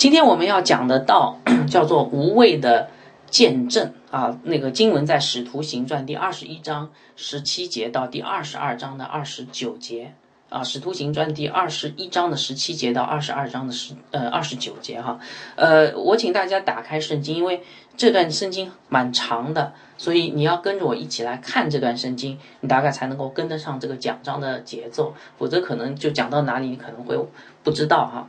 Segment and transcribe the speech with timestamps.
[0.00, 2.88] 今天我们要讲的道 叫做无畏的
[3.28, 3.92] 见证。
[4.10, 10.14] 啊，那个经文在《使徒行传》第二十一章十七节到第二十二章的二十九节。
[10.48, 15.20] 啊，《使徒行传》第二十一章的十七节到二十二章的十呃二十九节哈，
[15.56, 17.62] 呃，我请大家打开圣经，因为
[17.94, 27.18] 这段圣经蛮长的，所以你要跟着我一起来看这段圣经，你大概才能够跟得上这个讲章的节奏，否则可能就讲到哪里你可能会
[27.62, 28.28] 不知道哈。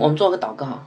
[0.00, 0.82] 我们做个祷告，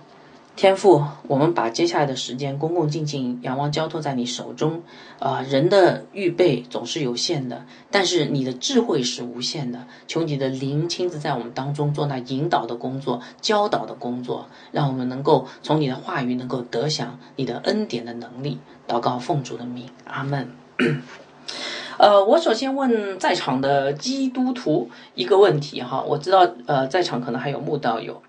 [0.55, 4.81] 天父，我们把接下来的时间恭恭敬敬仰望交托在你手中。
[5.20, 9.85] 啊，人的预备总是有限的，但是你的智慧是无限的。
[10.07, 18.57] 求你的灵亲自在我们当中做那引导的工作、教导的工作，让我们能够从你的话语能够得享你的恩典的能力。
[18.88, 20.49] 祷告奉主的名，阿门。
[21.99, 28.20] 呃，我首先问在场的基督徒一个问题哈，我知道呃，在场可能还有慕道友。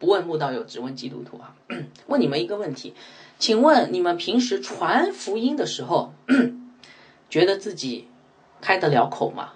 [0.00, 1.54] 不问慕道友，只问基督徒啊！
[2.08, 2.94] 问你们一个问题，
[3.38, 6.14] 请问你们平时传福音的时候，
[7.28, 8.08] 觉得自己
[8.62, 9.50] 开得了口吗？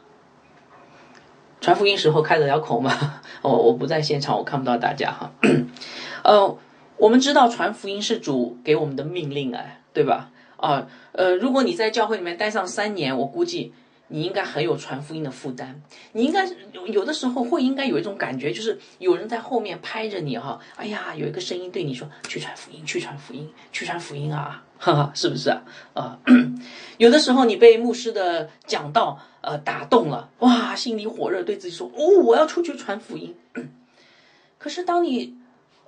[1.63, 3.23] 传福音时候开得了口吗？
[3.41, 5.33] 我我不在现场，我看不到大家哈。
[6.23, 6.59] 呃，
[6.99, 10.31] 我们知道传福音是主给我们的命令哎，对吧？
[10.59, 13.73] 啊，呃，如果你在教会里面待上三年，我估计。
[14.15, 15.75] 你应该很有传福音的负担，
[16.13, 16.49] 你应该
[16.85, 25.63] 有的时候会应该有一种感觉，就是有人在后面拍着你哈，哎呀，有一个声音对你说去传福音，去传福音，去传福音啊，哈哈，是不是啊？
[25.95, 26.19] 啊，
[26.99, 33.35] 有的时候你被牧师的讲道呃打动了，哇，心里火热，对自己说哦，我要出去传福音。
[34.59, 35.35] 可是当你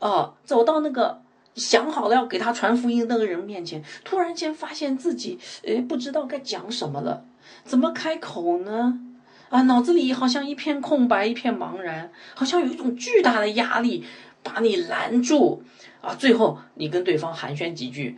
[0.00, 1.22] 啊走到那个
[1.54, 7.24] 想好了要给他传福音的那个人面前，突然间发现自己诶不知道该讲什么了。
[7.64, 9.00] 怎么开口呢？
[9.48, 14.04] 啊，脑子里好像一片空白，一片茫然，好像有一种巨大的压力
[14.42, 15.62] 把你拦住。
[16.00, 18.16] 啊，最后你跟对方寒暄几句，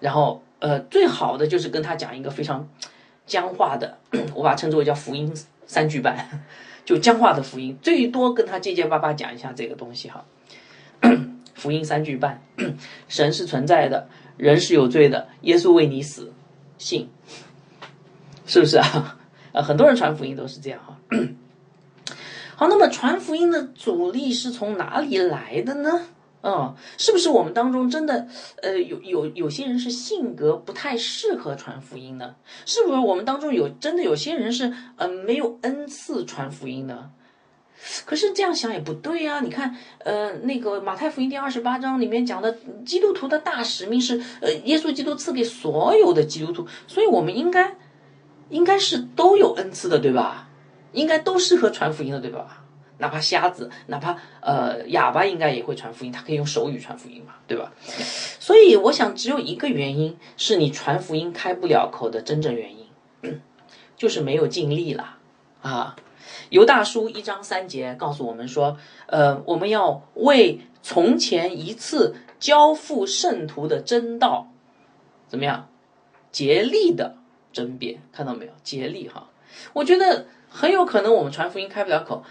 [0.00, 2.68] 然后呃，最好的就是跟他讲一个非常
[3.26, 3.98] 僵化的，
[4.34, 5.32] 我把称之为叫福音
[5.66, 6.44] 三句半，
[6.84, 10.24] 就僵化的福音，最多跟他结结巴巴讲一下这个东西哈。
[11.54, 12.42] 福音三句半，
[13.08, 16.32] 神是存在的，人是有罪的，耶稣为你死，
[16.76, 17.08] 信。
[18.46, 19.18] 是不是啊？
[19.52, 20.96] 呃，很多人传福音都是这样哈。
[22.56, 26.02] 好，那么传福音的阻力是从哪里来的呢？
[26.42, 28.28] 嗯，是不是我们当中真的
[28.62, 32.36] 呃有有有些人是性格不太适合传福音呢？
[32.64, 37.10] 是不是我们当中有真的有些人是呃没有恩赐传福音呢？
[38.04, 39.40] 可是这样想也不对呀。
[39.40, 47.74] 你看，呃，那个马太福音第二十八章里面讲的基督徒的大使命是呃耶稣基督赐给所有的基督徒，所以我们应该。
[48.48, 50.48] 应该是都有恩赐的，对吧？
[50.92, 52.62] 应该都适合传福音的，对吧？
[52.98, 57.70] 哪怕瞎子，哪怕呃哑巴，应该也会传福音，他可以用手语传福音嘛，对吧？
[58.40, 63.40] 所以我想，只有一个原因是你传福音开不了口的真正原因，
[63.98, 65.18] 就是没有尽力了
[65.60, 65.96] 啊。
[66.48, 74.48] 犹大书一章三节告诉我们说，呃，我们要为从前一次交付圣徒的真道，
[75.28, 75.68] 怎么样，
[76.32, 77.16] 竭力的。
[77.56, 78.52] 争辩，看到没有？
[78.62, 79.30] 竭力哈，
[79.72, 82.22] 我觉得很有可能我们传福音开不了口，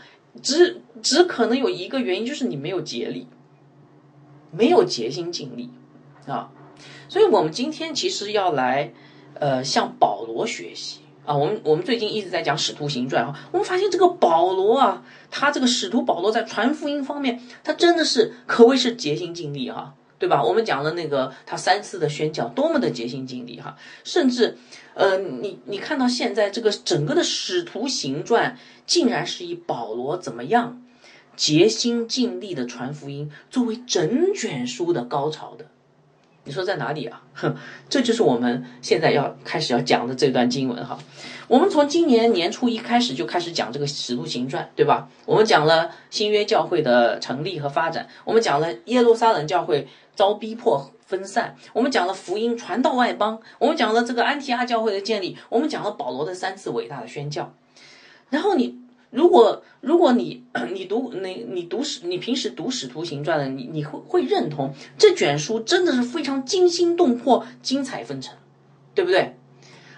[0.44, 3.28] 只只可能有一个原因，就是你没有竭力，
[4.52, 5.72] 没有竭心尽力
[6.28, 6.52] 啊。
[7.10, 8.94] 所以我们今天其实要来，
[9.34, 11.36] 呃，向保罗学习啊。
[11.36, 19.96] 我们我们最近一直在讲使徒行传啊，我们发现这个保罗啊，他这个使徒保罗在传福音方面，他真的是可谓是竭心尽力哈。
[20.26, 20.42] 对吧？
[20.42, 23.78] 我们讲了那个他三次的宣教，多么的竭心尽力哈！
[24.04, 24.58] 甚至，
[24.96, 30.82] 呃，你你看到现在这个整个的使徒行传，竟然是以保罗怎么样
[31.36, 35.68] 竭心尽力的传福音作为整卷书的高潮的。
[36.48, 37.22] 你说在哪里啊？
[37.36, 37.56] 哼，
[37.88, 40.98] 这就是我们现在要开始要讲的这段经文哈。
[41.48, 45.08] 我们从今年年初一开始就开始讲这个《使徒行传》，对吧？
[45.26, 57.54] 我们讲了新约教会的成立和发展，我们讲了耶路撒冷教会遭逼迫分散，我们讲了福音传到外邦，我们讲了这个安提阿教会的建立，我们讲了保罗的三次伟大的宣教，
[58.30, 58.80] 然后你。
[59.12, 68.36] 如果如果你你读你你读史你平时读使徒行传的你你会会认同这卷书真的是非常惊心动魄精彩纷呈，
[68.94, 69.38] 对不对？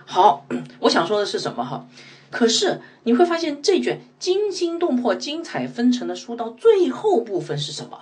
[0.06, 0.46] 好，
[0.82, 1.88] 我想说的是什么哈？
[2.30, 8.02] 可是你会发现这卷惊心动魄精彩纷呈的书到最后部分是什么？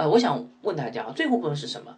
[0.00, 1.94] 呃，我想问大家啊，最后部分是什么？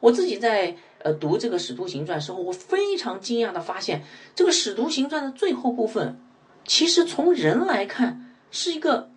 [0.00, 4.02] 我自己在呃读这个使徒行传时候，我非常惊讶的发现
[4.34, 6.18] 这个使徒行传的最后部分。
[6.64, 9.10] 其实从人来看，是一个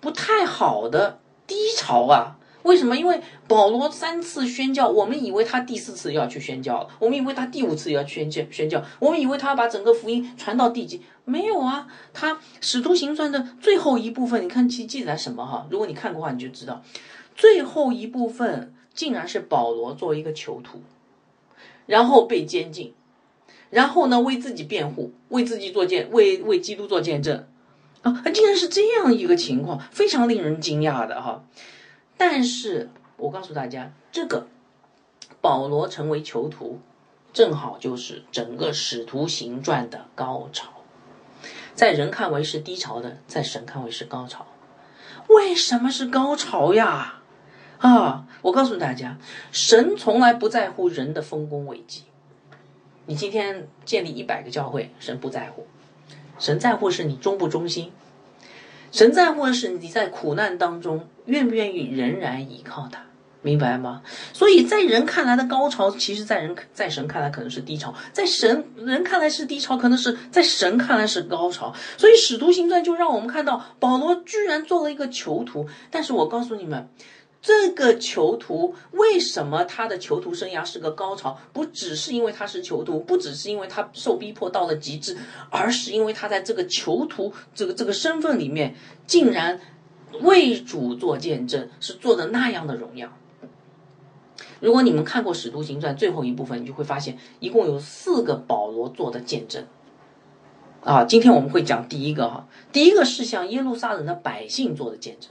[0.00, 2.36] 不太好的低潮啊。
[2.62, 2.94] 为什么？
[2.94, 11.88] 因为保罗三次宣教，我们以为他第四次要去宣教了，我们以为他第五次要宣教宣教，我们以为他要把整个福音传到地极，没有啊。
[12.12, 15.66] 他使徒行传的最后一部分，你看其记载什么哈？
[15.70, 16.84] 如果你看过的话，你就知道，
[17.42, 20.80] 最后一部分竟然是保罗作为一个囚徒，
[21.86, 22.94] 然后被监禁，
[23.68, 27.48] 然后呢为自己辩护，为自己做见，为为基督做见证，
[28.02, 31.42] 啊，竟然是这样一个情况，非常令人惊讶的哈。
[32.16, 34.46] 但是我告诉大家，这个
[35.40, 36.78] 保罗成为囚徒，
[37.32, 40.68] 正好就是整个使徒行传的高潮，
[41.74, 44.46] 在人看为是低潮的，在神看为是高潮。
[45.28, 47.18] 为什么是高潮呀？
[47.82, 49.18] 啊，我告诉大家，
[49.50, 52.04] 神从来不在乎人的丰功伟绩。
[53.06, 55.66] 你今天建立一百个教会，神不在乎，
[56.38, 57.90] 神在乎是你忠不忠心。
[58.92, 63.02] 神在乎的是你在苦难当中愿不愿意仍然依靠他，
[63.40, 64.02] 明白吗？
[64.32, 71.74] 所以在人看来的高潮，其实在人在神看来可能是低潮，在神人看来是低潮，可能是在神看来是高潮。
[71.98, 76.88] 所以使徒行传就让我们看到保罗居然做了一个囚徒，但是我告诉你们。
[77.42, 81.36] 这个囚徒为什么他的囚徒生涯是个高潮？
[81.52, 85.18] 不只是因为他是囚徒，不只是因为他受逼迫到了极致，
[85.50, 88.76] 而是因为他在这个囚徒这个这个身份里面，
[89.08, 89.60] 竟然
[90.20, 93.12] 为主做见证，是做的那样的荣耀。
[94.60, 99.66] 如果你们看过《使徒行传》最后一部分，你就会发现，一共有四个保罗做的见证。
[100.84, 105.30] 啊，今天我们会讲第一个哈，第一个是向耶路撒冷的百姓做的见证。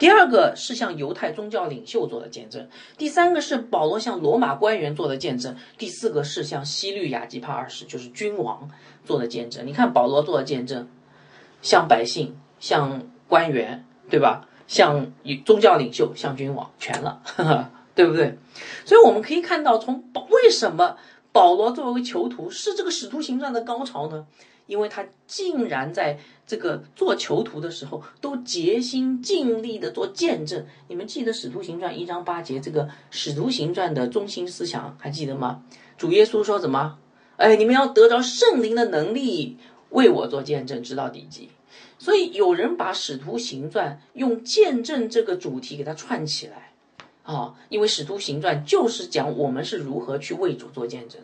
[0.00, 2.66] 第二个是向犹太宗教领袖做的见证，
[2.96, 8.70] 第三个是保罗向罗马官员做的见证，第四个是向西律亚基帕二世，就是君王
[9.04, 9.66] 做的见证。
[9.66, 10.88] 你看保罗做的见证，
[11.60, 14.48] 向百姓、向官员，对吧？
[14.66, 15.12] 向
[15.44, 17.20] 宗教领袖、向君王，全了，
[17.94, 18.38] 对不对？
[18.86, 20.96] 所以我们可以看到，从保为什么
[21.30, 24.26] 保罗作为囚徒是这个使徒行传的高潮呢？
[24.70, 30.64] 因为他竟然在这个做囚徒的时候，都竭心尽力的做见证。
[30.86, 35.64] 你们记得《使徒行传》一章八节这个《使徒行传》的中心思想还记得吗？
[35.98, 36.98] 主耶稣说什么？
[37.36, 39.56] 哎，你们要得着圣灵的能力，
[39.88, 41.48] 为我做见证，直到底极。
[41.98, 46.70] 所以有人把《使徒行传》用见证这个主题给它串起来
[47.24, 51.20] 啊，因为《使徒行传》就是讲我们是如何去为主做见证。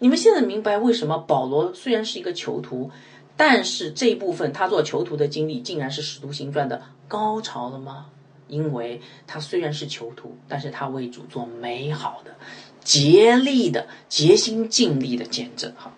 [0.00, 2.90] 你们现在明白为什么保罗虽然是一个囚徒，
[3.36, 8.06] 但是这一部分他做囚徒的经历竟然是使徒行传的高潮了吗？
[8.48, 12.34] 因为他虽然是囚徒，但是他为主做美好的、
[12.82, 15.72] 竭力的、竭心尽力的见证。
[15.76, 15.94] 哈，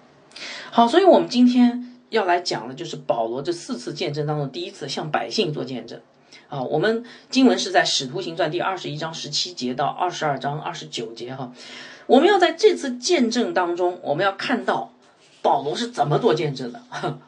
[0.71, 6.01] 好，所以我们今天要来讲的就是保罗这四次见证当中第一次向百姓做见证。
[6.49, 11.35] 啊，我们经文是在使徒行传第二十一章十七节到二十二章二十九节。
[11.35, 11.53] 哈。
[12.13, 14.93] 我们要在这次见证当中，我们要看到
[15.41, 16.83] 保罗是怎么做见证的。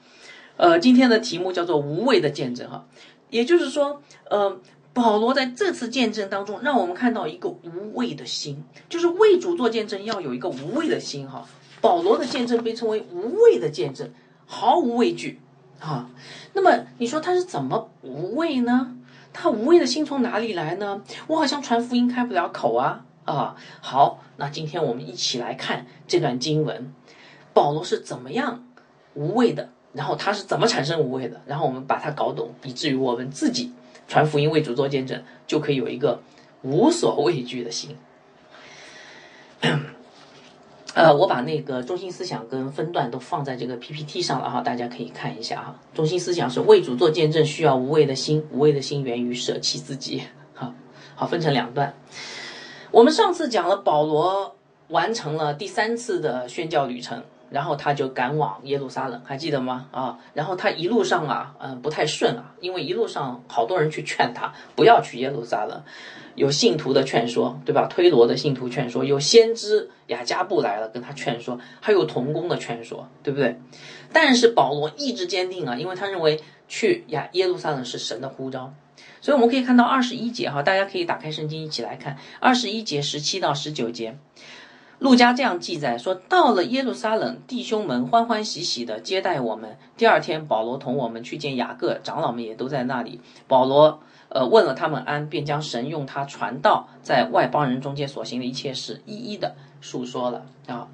[0.58, 2.84] 呃，今天的题目叫做“无畏的见证”哈，
[3.31, 4.60] 也就是说，呃，
[4.92, 11.46] 保罗在这次见证当中，让我们看到一个无畏的心，就是为主做见证要有一个无畏的心哈。
[11.81, 14.10] 保罗的见证被称为无畏的见证，
[14.44, 15.41] 毫无畏惧
[15.81, 16.10] 啊。
[16.53, 18.94] 那么你说他是怎么无畏呢？
[19.32, 21.03] 他无畏的心从哪里来呢？
[21.29, 23.06] 我好像传福音开不了口啊。
[23.24, 26.93] 啊，好，那今天我们一起来看这段经文，
[27.52, 28.64] 保罗是怎么样
[29.14, 33.72] 无畏的，然后他是怎么产生无畏的，然后我们把它搞懂，以至于我们自己
[34.06, 36.20] 传福音为主做见证，就可以有一个
[36.62, 37.96] 无所畏惧的心。
[40.94, 45.74] 呃，我把那个中心思想跟分段都放在这个 PPT 上了哈，大家可以看一下哈。
[45.93, 50.22] 中心思想是为主做见证需要无畏的心，无畏的心源于舍弃自己。
[50.54, 50.72] 好，
[51.16, 51.94] 好，分成两段。
[52.94, 54.55] 我们上次讲了保罗
[54.86, 59.89] 完成了第三次的宣教旅程，然后他就赶往耶路撒冷，还记得吗？
[59.91, 65.82] 啊，然后他一路上啊，嗯，不太顺啊，因为一路上好多人去劝他不要去耶路撒冷，
[66.36, 67.89] 有信徒的劝说，对吧？
[67.91, 73.60] 推罗的信徒劝说，有先知雅加布来了跟他劝说，还有童工的劝说，对不对？
[74.13, 78.72] 但是保罗意志坚定啊，因为他认为去亚耶路撒冷是神的呼召。
[79.24, 84.19] 所以我们可以看到二十一节哈，大家可以打开圣经一起来看二十一节十七到十九节。
[84.98, 89.78] 路加这样记载说：到了耶路撒冷，弟兄们欢欢喜喜的接待我们。
[89.96, 93.19] 第二天，保罗同我们去见雅各，长老们也都在那里。
[93.48, 100.88] 保罗呃问了他们安，便将神用他传道在外邦人中间所行的一切事一一的述说了啊。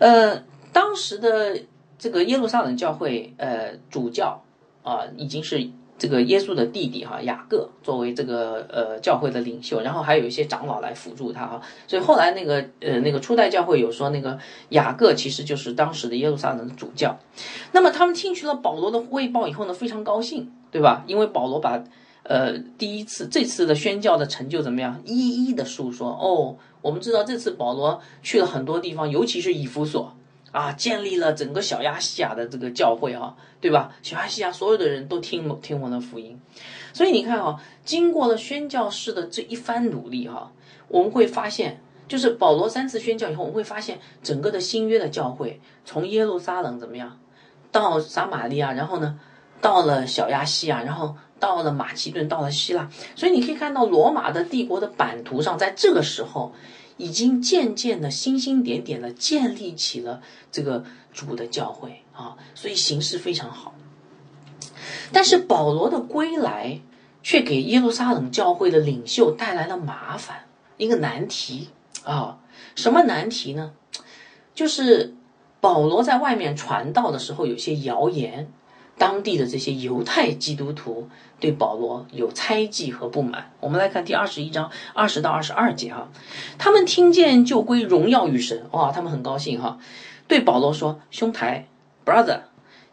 [0.00, 1.60] 呃，当时的
[1.96, 4.42] 这个耶路撒冷教会呃主教
[4.82, 5.70] 啊已经是。
[5.98, 14.38] 这个耶稣的弟弟哈雅各作为这个呃教会的领袖，然后还有一些长老来辅助他哈，所以后来那个呃那个初代教会有说那个
[14.70, 17.18] 雅各其实就是当时的耶路撒冷的主教，
[17.72, 21.02] 那么他们听取了保罗的汇报以后呢，非常高兴，对吧？
[21.06, 21.82] 因为保罗把
[22.24, 30.14] 呃第一次这次的宣教的成就怎么样，一一的述说哦，我们知道这次保罗去了很多地方，尤其是以弗所。
[30.56, 33.92] 啊，建立了整个小亚细亚的这个教会哈，对吧？
[34.00, 36.40] 小亚细亚所有的人都听听我的福音，
[36.94, 40.50] 所以你看哈，经过了宣教士的这一番努力哈，
[40.88, 47.18] 我们会发现，就是保罗三次宣教以后，我们会发现整个的新约的教会从耶路撒冷怎么样，
[47.70, 49.20] 到撒玛利亚，然后呢，
[49.60, 56.54] 到了小亚细亚，然后到了马其顿，到了希腊，所以你可以看到罗马的帝国的版图上，在这个时候。
[56.96, 63.74] 已经渐渐的、星星点点的建立起了这个主的教会啊，所以形势非常好。
[65.12, 66.80] 但是保罗的归来
[67.22, 71.68] 却给耶路撒冷教会的领袖带来了麻烦，一个难题
[72.04, 72.38] 啊。
[72.74, 73.72] 什么难题呢？
[74.54, 75.14] 就是
[75.60, 78.50] 保罗在外面传道的时候，有些谣言。
[78.98, 83.52] 当地的这些犹太基督徒对保罗有猜忌和不满。
[83.60, 86.08] 我们来看第二十一章二十到二十二节哈，
[86.56, 89.78] 他们听见就归荣耀与神，哇，他们很高兴哈，
[90.26, 91.66] 对保罗说：“兄台
[92.04, 92.40] ，brother，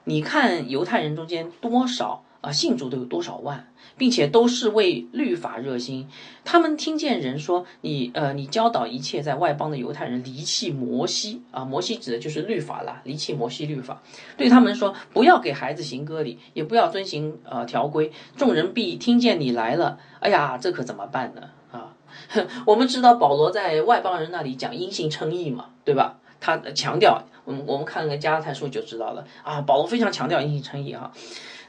[0.04, 6.10] 你看犹太人中间多少？”啊，信主都有多少万，并且都是为律法热心。
[6.44, 14.04] 他们听见人说你，呃，你教导一切在外邦的犹太人离弃摩西啊，摩西指的就是律法了，离弃摩西律法。
[14.36, 18.12] 对他们说，不要给孩子行割礼，也不要遵行呃条规。
[18.36, 21.50] 众人必听见你来了，哎呀，这可怎么办呢？
[21.72, 21.96] 啊，
[22.68, 26.20] 我们知道保罗在外邦人那里讲因信称义嘛，对吧？
[26.42, 31.10] 他强调，我们我们看个加拉太书就知道了啊，保罗非常强调因信称义哈。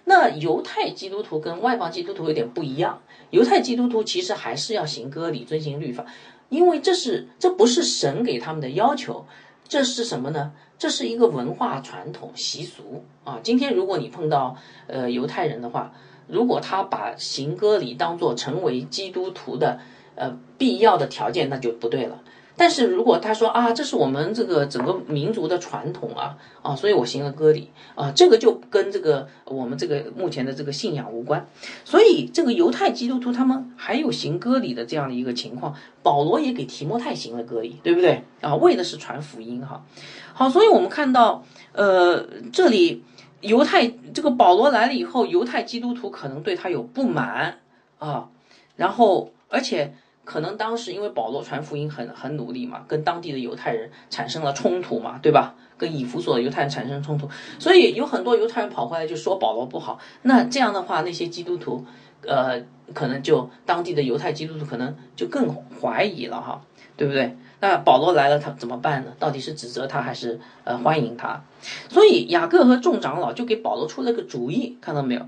[0.05, 6.05] 那犹太基督徒跟外邦基督徒有点不一样，犹太基督徒其实还是要行割礼、遵行律法，
[6.51, 9.27] 因为这是这不是神给他们的要求，
[9.67, 10.53] 这是什么呢？
[10.77, 13.41] 这是一个文化传统习俗啊。
[13.43, 14.57] 今天如果你碰到
[14.87, 15.95] 呃犹太人的话，
[16.27, 19.81] 如果他把行割礼当做成为基督徒的
[20.17, 22.23] 呃必要的条件，那就不对了。
[22.57, 31.45] 但是如果他说啊，这是我们这个整个民族的传统啊啊，所以我行了割礼啊，这个就跟这个我们这个目前的这个信仰无关。
[31.85, 38.55] 所以这个犹太基督徒他们还有行割礼的这样的一个情况，保罗也给提摩太行了割礼，对不对啊？
[38.55, 39.85] 为的是传福音哈。
[40.33, 43.03] 好，所以我们看到呃，这里
[43.41, 47.59] 犹太这个保罗来了以后，犹太基督徒可能对他有不满
[47.99, 48.29] 啊，
[48.77, 49.93] 然后而且。
[50.25, 55.55] 可能当时因为保罗传福音很很努力嘛，跟当地的犹太人产生了冲突嘛，对吧？
[55.77, 57.29] 跟以弗所的犹太人产生冲突，
[57.59, 59.99] 所以有很多犹太人跑回来就说保罗不好。
[60.23, 61.85] 那这样的话，那些基督徒，
[62.23, 62.63] 呃，
[62.95, 66.63] 可能就当地的犹太基督徒可能就更怀疑了哈，
[66.97, 67.37] 对不对？
[67.61, 69.13] 那保罗来了，他怎么办呢？
[69.19, 71.43] 到底是指责他还是呃欢迎他？
[71.89, 75.27] 所以雅各和众长老就给保罗出了个主意，看到没有？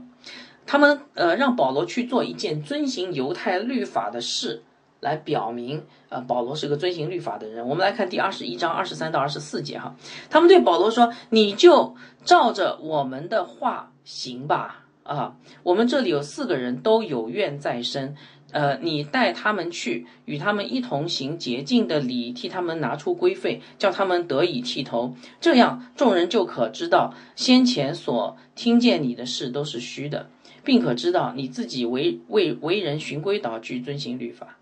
[0.64, 4.62] 他们呃让保罗去做一件遵行犹太律法的事。
[5.06, 7.68] 来表明，呃，保罗是个遵行律法的人。
[7.68, 9.94] 我们来看第二十一章二十三到二十四节哈，
[10.28, 11.94] 他们对保罗说：“你就
[12.24, 18.16] 照着我们的话行吧。”啊，我们这里有四个人都有怨在身，
[18.50, 30.28] 呃，你带他们去，与他们一同行洁净的礼，替他们拿出规费，叫他们得以剃头，这样众人就可知道先前所听见你的事都是虚的，
[30.64, 34.56] 并可知道你自己为为为人循规蹈矩，遵行律法。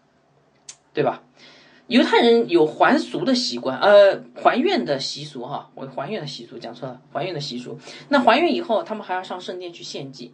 [0.95, 1.23] 对吧？
[1.87, 5.69] 犹太人有还俗的习惯，呃，还愿的习俗哈。
[5.75, 7.79] 我还愿的习俗讲错了，还愿的习俗。
[8.09, 10.33] 那还愿以后，他们还要上圣殿去献祭，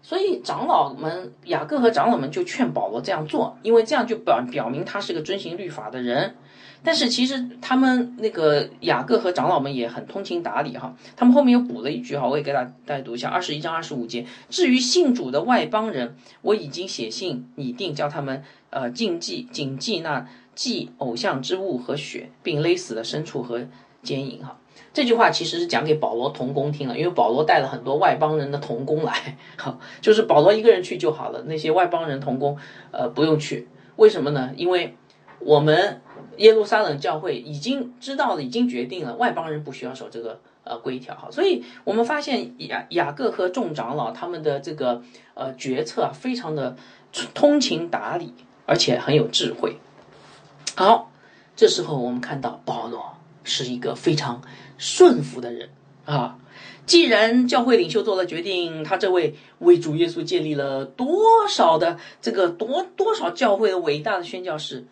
[0.00, 6.36] 所以长老们雅各和长老们就劝保罗这样做，因为这样就表表明他是个遵行律法的人。
[6.82, 14.24] 但是其实他们那个雅各和长老们也很通情达理哈，他们后面又补了一句哈，我也给大大家读一下，二十一章二十五节。
[14.48, 18.44] 至于信主的外邦人，我已经写信拟定，叫他们
[18.76, 23.66] 呃禁忌谨记那祭偶像之物和血，并勒死的牲畜和
[24.02, 24.58] 奸淫哈。
[24.92, 32.58] 这句话其实是讲给保罗童工听了，因为保罗带了很多外邦人的童工来，哈，就是保罗一个人去就好了，那些外邦人童工
[32.90, 33.66] 呃不用去，
[33.96, 34.52] 为什么呢？
[34.56, 34.94] 因为
[35.38, 36.02] 我们。
[36.38, 45.02] 耶路撒冷教会已经知道了，已经决定了，外邦人不需要守这个呃规条哈，所以我们发现雅雅各和众长老他们的这个
[45.32, 46.76] 呃决策啊，非常的
[47.32, 48.34] 通情达理，
[48.66, 49.78] 而且很有智慧。
[50.74, 51.10] 好，
[51.56, 54.42] 这时候我们看到保罗是一个非常
[54.76, 55.70] 顺服的人
[56.04, 56.38] 啊。
[56.84, 64.84] 既然教会领袖做了决定，他这位为主耶稣建立了多少的这个多多少教会的伟大的宣教士，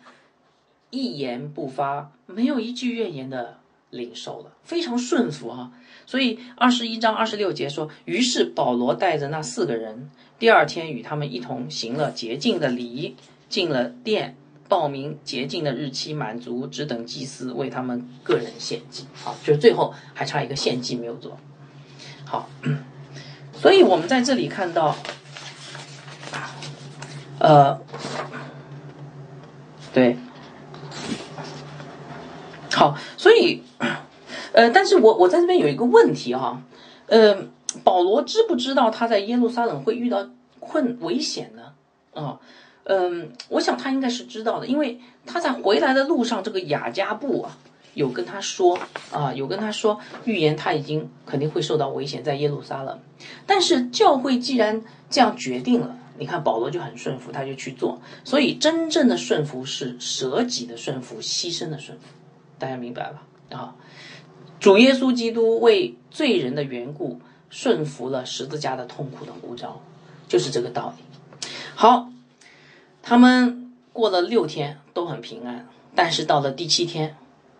[0.89, 3.59] 一言不发，没有一句怨言的
[3.91, 5.71] 领受了，非常顺服啊。
[6.05, 13.15] 所以二十一章二十六节说，于是保罗带着那四个人，第二天与他们一同行了洁净的礼，
[13.49, 14.35] 进了殿，
[14.67, 19.05] 报名洁净的日期满足，只等祭司为他们个人献祭。
[19.13, 21.37] 好，就是最后还差一个献祭没有做。
[22.25, 22.49] 好，
[23.53, 24.95] 所以我们在这里看到，
[27.39, 27.79] 呃，
[29.93, 30.17] 对，
[32.73, 33.61] 好，所以，
[34.53, 36.61] 呃，但是我我在这边有一个问题哈，
[37.05, 37.47] 呃，
[37.83, 40.27] 保罗知不知道他在耶路撒冷会遇到
[40.59, 41.73] 困危险呢？
[42.13, 42.39] 啊，
[42.85, 47.57] 嗯我想他应该是知道的，因为他在回来的路上，这个雅加布啊。
[47.95, 48.77] 有跟他说
[49.09, 52.99] 啊，有跟他说预言，他已经肯定会受到危险，在耶路撒冷。
[53.45, 58.01] 但是教会既然这样决定了，你看保罗就很顺服，他就去做。
[58.25, 62.03] 所以真正的顺服是舍己的顺服，牺牲的顺服。
[62.59, 63.57] 大家明白吧？
[63.57, 63.75] 啊，
[64.59, 69.81] 主耶稣基督为罪人的缘故顺服了十字架的痛苦的呼召，
[70.27, 71.47] 就是这个道理。
[71.75, 72.09] 好，
[73.07, 77.15] 他们过了六天都很平安，但是到了第七天。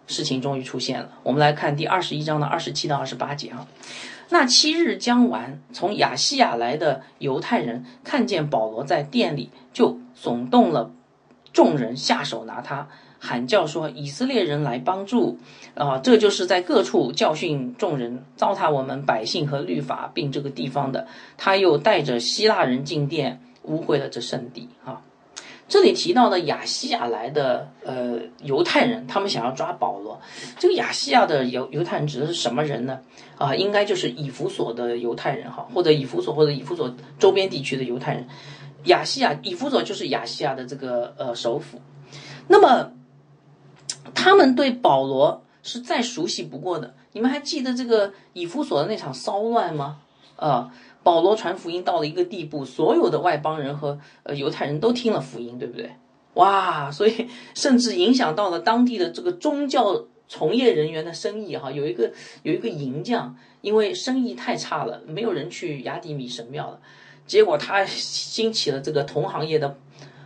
[0.08, 1.10] 事情终于出现了。
[1.24, 3.68] 我们来看第二十一章的二十七到二十八节啊。
[4.30, 10.92] 那七日将完，从亚细亚来的犹太人看见保罗在店里，就耸动了
[11.54, 12.88] 众人下手拿他，
[13.20, 15.40] 喊叫说：“以色列人来帮助！”
[15.74, 21.08] 啊，这就是在各处教训众人，糟蹋我们百姓和律法，并这个地方的。
[21.38, 25.02] 他又带着希腊人进殿，污秽了这圣地啊。
[25.68, 30.22] 这里提到的亚细亚来的呃犹太人，他们想要抓保罗。
[30.60, 33.00] 这个亚细亚的犹犹太人指的是什么人呢？
[33.38, 38.28] 啊，应该就是以弗所的犹太人哈，或者以弗所或者以弗所周边地区的犹太人。
[38.86, 41.82] 亚细亚以弗所就是亚细亚的这个呃首府。
[42.48, 42.92] 那么
[44.14, 46.94] 他们对保罗是再熟悉不过的。
[47.12, 49.98] 你们还记得这个以弗所的那场骚乱吗？
[50.36, 50.72] 啊？
[51.06, 55.92] 保罗传福音到了一个地步，所有的外邦人和呃犹太人都听了福音，对不对？
[56.34, 61.72] 哇，所以甚至影响到了当地的这个宗教从业人员的生意哈。
[61.72, 66.80] 有一个有一个银匠，因为生意太差了，没有人去雅典米神庙了，
[67.28, 69.78] 结果他兴起了这个同行业的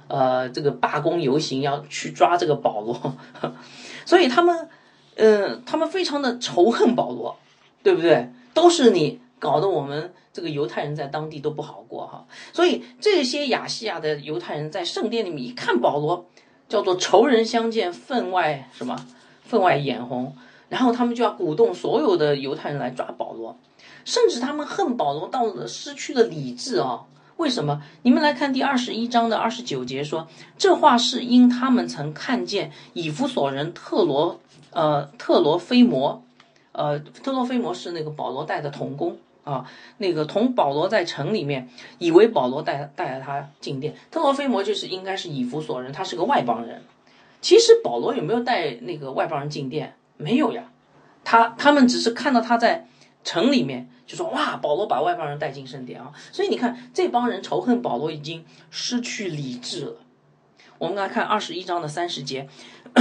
[0.08, 3.18] 呃这个罢工游行，要去抓这个保罗，
[4.08, 4.70] 所以他们
[5.16, 7.38] 嗯他们非常的仇恨保罗，
[7.84, 8.32] 对不对？
[8.54, 9.20] 都是你。
[9.40, 16.26] 搞得我们这个犹太人在当地都不好过哈，所以这些亚细亚的犹太人在圣殿里面一看保罗，
[16.68, 19.06] 叫做仇人相见分外什么
[19.44, 20.36] 分外眼红，
[20.68, 23.58] 然后他们就要鼓动所有的犹太人来抓保罗，
[24.06, 27.06] 甚至他们恨保罗到了失去了理智啊！
[27.38, 27.82] 为什么？
[28.04, 36.22] 你们来看第二十一章的二十九节说，这话是因他们曾看见以弗所人特罗呃特罗菲摩，
[36.74, 39.18] 呃特罗菲摩是那个保罗带的童工。
[39.50, 39.66] 啊，
[39.98, 43.96] 那个同保罗在城里面，以为保罗带带着他进殿。
[44.12, 46.84] 特罗菲摩就是应该是以弗所人，他是个外邦人。
[47.42, 49.96] 其实保罗有没有带那个外邦人进殿？
[50.18, 50.72] 没有呀，
[51.24, 52.88] 他他们只是看到他在
[53.24, 56.12] 城里面，就说哇，保罗把外邦人带进圣殿啊。
[56.32, 59.96] 所以你看这帮人仇恨保罗已经失去理智了。
[60.78, 62.48] 我们来看二十一章的三十节，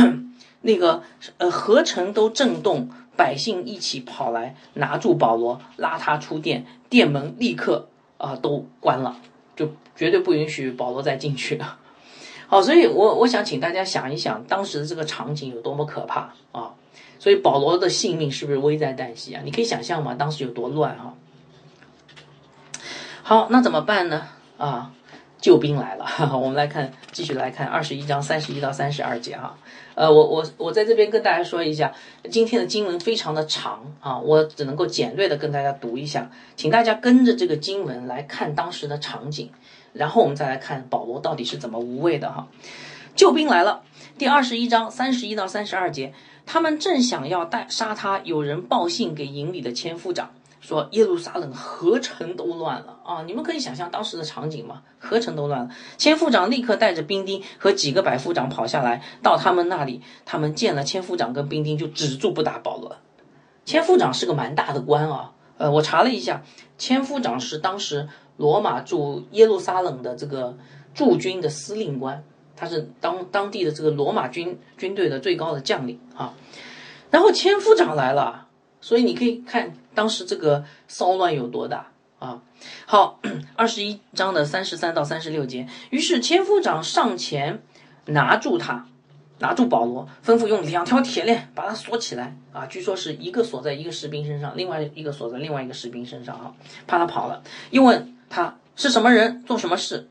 [0.63, 1.03] 那个
[1.39, 2.89] 呃，合成都震动。
[3.19, 9.17] 百姓一起跑来拿住保罗，拉他出殿，殿门立刻啊都关了，
[9.57, 11.81] 就绝对不允许保罗再进去了。
[12.47, 16.73] 好，所以我我想请大家想一想当时的这个场景有多么可怕啊！
[17.19, 19.43] 所以保罗的性命是不是危在旦夕啊？
[19.45, 20.15] 你可以想象吗？
[20.15, 21.15] 当时有多乱哈？
[23.25, 24.29] 好，那怎么办呢？
[24.59, 24.93] 啊？
[25.41, 29.57] 救兵来了， 我们来看，继续来看二十一章三十一到三十二节哈。
[29.95, 31.93] 呃，我我我在这边跟大家说一下，
[32.31, 39.51] 今天的经文非常的长啊，我只能够简略的跟大家读一下，请大家跟着这个经文来看当时的场景，
[39.93, 42.47] 然后我们再来看保罗到底是怎么无畏的哈。
[43.15, 43.83] 救兵来了，
[44.17, 46.13] 第二十一章三十一到三十二节，
[46.47, 50.31] 他们正想要带杀他，有人报信给营里的千夫长。
[50.69, 53.23] 说耶路撒冷合城都乱了啊！
[53.27, 54.83] 你们可以想象当时的场景吗？
[54.99, 55.71] 合城都乱了。
[55.97, 62.97] 千夫长立刻带着兵丁和几个百夫长跑下来，到他们那里，他们见了千夫长跟兵丁，就止住不打保罗。
[63.65, 66.43] 千夫长是个蛮大的官啊，呃，我查了一下，
[66.77, 70.59] 千夫长是当时罗马驻耶路撒冷的这个
[70.93, 72.23] 驻军的司令官，
[72.55, 76.35] 他是当当地的这个罗马军军队的最高的将领啊。
[77.11, 78.48] 然后千夫长来了，
[78.81, 79.73] 所以你可以看。
[79.95, 81.89] 当时这个骚乱有多大
[82.19, 82.41] 啊？
[82.87, 83.21] 好，
[83.57, 87.63] 二十一章的三十三到三十六节，于是千夫长上前
[88.07, 88.87] 拿住他。
[89.41, 92.67] 拿住保罗，吩咐用两条铁链把他锁起来啊！
[92.67, 96.53] 据说是一个锁在一个士兵身上，另外一个锁在另外一个士兵身上啊，
[96.89, 97.41] 怕他跑了。
[97.71, 100.09] 又问他是什么人，做什么事。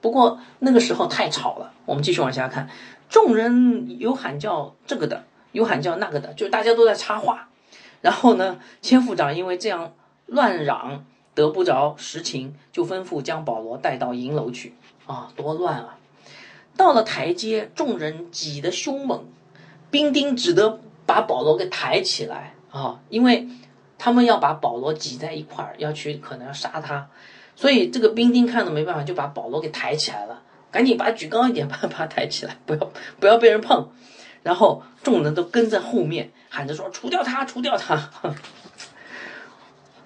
[0.00, 2.68] 不过那个时候太吵了，我们继续往下看。
[3.08, 7.48] 众人有喊叫这个的，有喊叫那个的，就是大家都在插话。
[8.00, 9.94] 然后呢，千夫长因为这样
[10.26, 14.74] 乱嚷，得不着实情，就吩咐将保罗带到营楼去
[15.06, 15.32] 啊！
[15.36, 15.98] 多乱啊！
[16.76, 19.24] 到了台阶，众人挤得凶猛，
[19.90, 23.48] 兵丁只得把保罗给抬起来啊，因为
[23.98, 27.10] 他们要把保罗挤在一块儿，要去可能要杀他，
[27.54, 33.90] 所以这个兵丁看了没办法，就把保罗给抬起来了，赶紧把举高一点，把把他抬起来，不要不要被人碰。
[34.42, 38.10] 然后众人都跟在后面喊着说：“除掉他，除掉他。”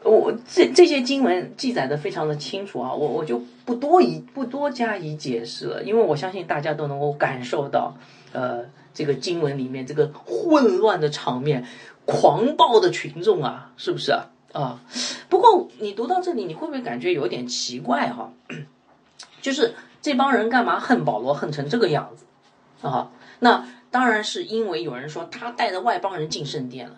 [0.05, 7.97] 我这这些经文记载的非常的清楚啊，我我就不多以不多加以解释了，因为我相信大家都能够感受到，
[8.33, 11.66] 呃，这个经文里面这个混乱的场面，
[12.05, 14.27] 狂暴的群众啊，是不是啊？
[14.53, 14.81] 啊，
[15.31, 18.31] 不过你读到这里，你会不会感觉有点奇怪哈？
[19.40, 22.27] 就是这帮人干嘛恨保罗恨成这个样子
[22.87, 23.11] 啊？
[23.40, 26.96] 那当然是因为有人说他带着外邦人进圣殿了，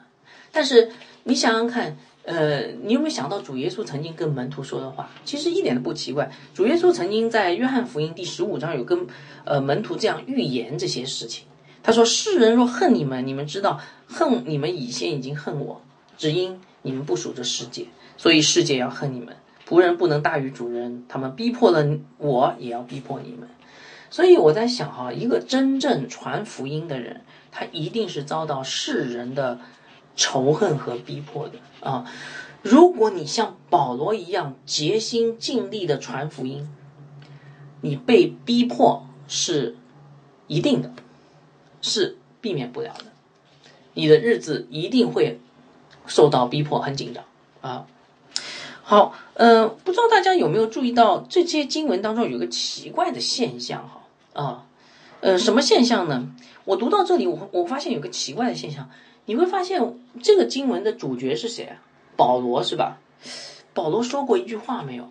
[0.51, 0.91] 但是
[1.25, 1.95] 你想想看。
[2.29, 5.09] 呃，你有没有想到主耶稣曾经跟门徒说的话？
[5.25, 6.29] 其实一点都不奇怪。
[6.53, 9.07] 主耶稣曾经在约翰福音第十五章有跟
[9.45, 11.47] 呃门徒这样预言这些事情。
[11.85, 15.81] 他说：“世人若恨你们，你们知道恨你们以前已经恨我，
[16.19, 19.37] 只因你们不属这世界，所以世界要恨你们。
[19.69, 21.87] 仆人不能大于主人，他们逼迫了
[22.19, 23.49] 我，也要逼迫你们。
[24.17, 27.21] 所以我在想哈，一个真正传福音的人，
[27.53, 29.61] 他一定是遭到世人的。”
[30.19, 32.11] 仇恨和逼迫的啊！
[32.63, 36.75] 如果你像保罗一样竭心尽力的传福音，
[37.83, 39.77] 你被逼迫是
[40.47, 40.91] 一定的，
[41.83, 43.05] 是避免不了的。
[43.93, 45.39] 你的日子一定会
[46.07, 47.23] 受到逼迫，很紧张
[47.61, 47.87] 啊！
[48.83, 53.96] 好，嗯，不知道大家有没有注意到这些经文当中有个奇怪的现象哈
[54.37, 54.67] 啊，
[55.21, 56.29] 呃，什么现象呢？
[56.65, 58.89] 我读到这里，我我发现有个奇怪的现象。
[59.25, 61.83] 你会发现这个经文的主角是谁啊？
[62.17, 62.99] 保罗是吧？
[63.75, 65.09] 保罗说过一句话没有？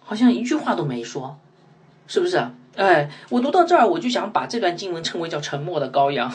[0.00, 1.36] 好像一句话都没说，
[2.06, 2.50] 是不是？
[2.74, 6.32] 哎，我读到这儿，我就想把这段经文称为叫“沉默的羔羊”。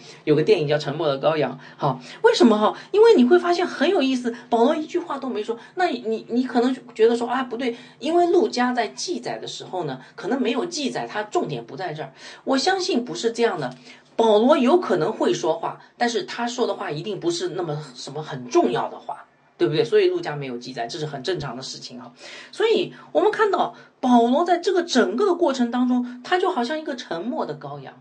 [0.24, 1.52] 有个电影叫《沉默的羔羊》。
[1.78, 2.76] 好，为什么哈？
[2.92, 5.58] 因为你会发现很有意思，保罗一句话都没说。
[5.76, 12.12] 那你你可能觉得说啊，不对，因为陆家在记载的时候呢，可能没有记载，它重点不在这儿。
[12.44, 13.74] 我相信不是这样的。
[14.14, 19.24] 保罗有可能会说话，但是他说的话一定不是那么什么很重要的话，
[19.56, 19.84] 对不对？
[19.84, 22.10] 所以陆家没有记载，这是很正常的事情啊。
[22.50, 27.94] 所以我们看到保罗在这个整个的过程当中，他就好像一个沉默的羔羊，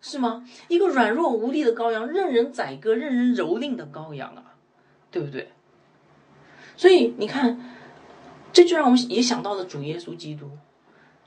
[0.00, 0.44] 是吗？
[0.68, 4.54] 一个软弱无力的羔羊，任人宰割、任人蹂躏的羔羊啊，
[5.10, 5.50] 对不对？
[6.76, 7.60] 所以你看，
[8.52, 10.50] 这就让我们也想到了主耶稣基督。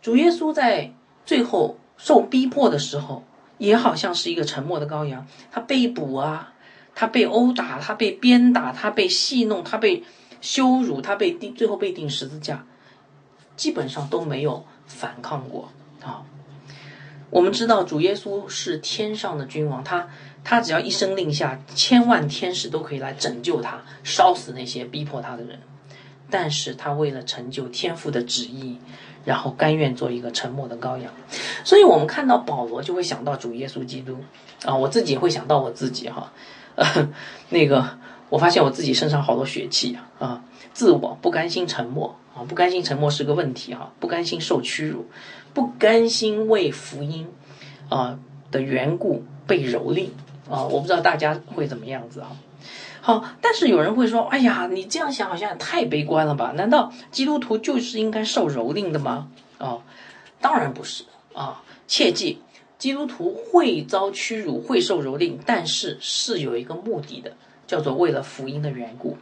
[0.01, 0.93] 主耶稣在
[1.25, 3.23] 最后受逼迫的时候。
[3.59, 6.53] 也好像是一个沉默的羔羊，他被捕啊，
[6.95, 10.01] 他被殴打，他被鞭打，他被戏弄，他被
[10.39, 12.65] 羞辱，他被钉，最后被钉十字架，
[13.59, 15.69] 基本上都没有反抗过
[16.01, 16.23] 啊。
[17.29, 20.07] 我们知道主耶稣是天上的君王，他
[20.43, 25.59] 他只要一声令下，千万天使都可以来拯救他，烧死那些逼迫他的人。
[26.29, 28.79] 但是他为了成就天父的旨意。
[29.25, 31.11] 然后甘愿做一个沉默的羔羊，
[31.65, 34.17] 所以我们看到保罗就会想到主耶稣基督
[34.63, 36.31] 啊，我自己会想到我自己哈，
[36.75, 37.09] 呃，
[37.51, 37.85] 那个
[38.29, 40.41] 我发现我自己身上好多血气啊，
[40.73, 45.05] 自我不甘心沉默啊，不甘心沉默是个问题哈，不甘心受屈辱，
[45.53, 47.27] 不甘心为福音
[47.89, 48.19] 啊
[48.51, 50.09] 的缘故被蹂躏
[50.49, 52.37] 啊，我不知道大家会怎么样子啊。
[53.01, 56.51] 好，但是有人会说：“哎呀，你这样想好像也太悲观了吧？
[56.55, 59.79] 难道基督徒就是应该受蹂躏的吗？”啊，
[60.41, 61.63] 当然不是啊！
[61.87, 62.41] 切记，
[62.77, 67.33] 基督徒会遭屈辱，会受蹂躏，但是是有一个目的的，
[67.65, 69.17] 叫做为了福音的缘故。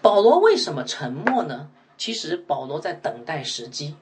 [0.00, 1.68] 保罗为什么沉默呢？
[2.04, 3.94] 其实保罗在等待时机，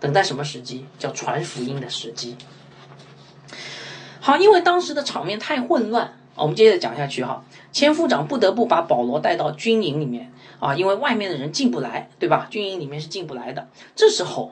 [0.00, 0.84] 等待什么时机？
[0.98, 2.36] 叫传福音的时机。
[4.18, 6.18] 好，因为当时的场面太混乱。
[6.34, 12.48] 我们接着讲下去哈，千夫长不得不把保罗带到军营里面啊，因为外面的人进不来，对吧？
[12.50, 13.68] 军营里面是进不来的。
[13.94, 14.50] 这时候，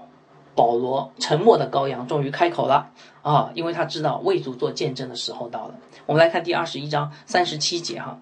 [0.54, 5.74] 保罗沉默的羔羊终于开口了啊，因为他知道为主做见证的时候到了。
[6.06, 8.20] 我们来看第二十一章三十七节哈，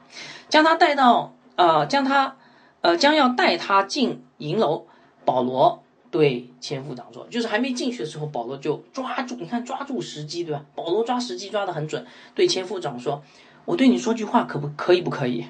[0.49, 2.37] 将他带到啊，将他
[2.81, 4.87] 呃，将要带他进银楼。
[5.25, 10.65] 保罗对千夫长说，就是还没进去的时候，保罗就抓住，你看抓住时机，对吧？
[10.75, 13.23] 保罗抓时机抓得很准，对千夫长说
[13.65, 15.01] ：“我对你说句话，可不可以？
[15.01, 15.47] 不可以？”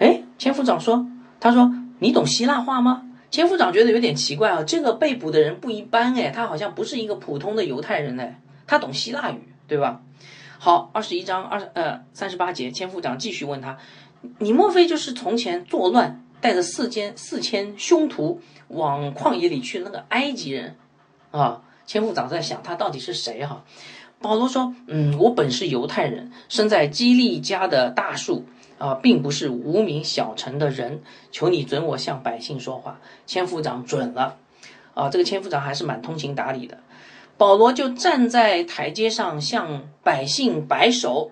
[0.00, 1.06] 哎，千夫长说
[1.38, 10.00] ：“他说你懂希腊话吗？”千夫长觉得有点奇怪啊，这个被捕的人不一般哎，他好像不是一个普通的犹太人哎，他懂希腊语，对吧？
[10.58, 13.76] 好，二十一章二呃三十八节，千夫长继续问他
[14.40, 20.76] ：“你莫非就是从前作乱，带着四千四千凶徒往旷野里去那个埃及人？”
[21.32, 23.64] 啊，千夫长在想他到底是谁哈？
[24.20, 28.44] 保罗说：“嗯，我本是犹太人，生在基利家的大树。”
[28.76, 33.00] 啊，并不是无名小城的人，求你准我向百姓说话。
[33.24, 34.36] 千夫长准了，
[34.92, 36.76] 啊，这个千夫长还是蛮通情达理的。
[37.38, 41.30] 保罗就站在台阶上向百姓摆手，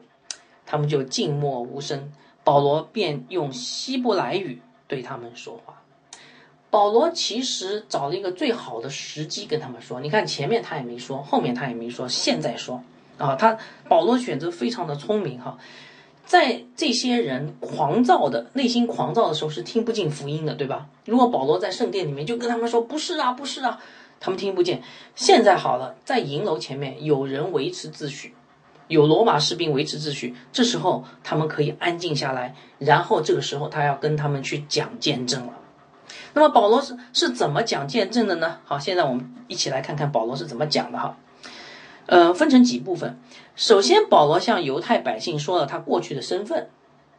[0.64, 2.12] 他们就静默无声。
[2.44, 5.80] 保罗便用希伯来语对他们说话。
[6.68, 12.84] 保罗其实找了一个最好的时机跟他们说，你看前面他也没说，后面他也没说，现在说
[13.16, 13.56] 啊，他
[13.88, 15.56] 保罗选择非常的聪明哈。
[16.26, 20.88] 在这些人狂躁的内心狂躁的时候，是听不进福音的，对吧？
[21.06, 23.80] 如果保罗在圣殿里面就跟他们说不是啊，不是啊，
[24.20, 24.82] 他们听不见。
[25.14, 28.34] 现在好了，在银楼前面有人维持秩序，
[28.92, 32.54] 有罗马士兵维持秩序，这时候他们可以安静下来。
[32.78, 35.54] 然后这个时候他要跟他们去讲见证了。
[36.34, 38.58] 那么保罗是是怎么讲见证的呢？
[38.64, 41.16] 好，现在我们一起来看看保罗是怎么讲的哈。
[42.06, 43.18] 呃，分成几部分。
[43.56, 46.68] 首先，保罗向犹太百姓说了他过去的身份。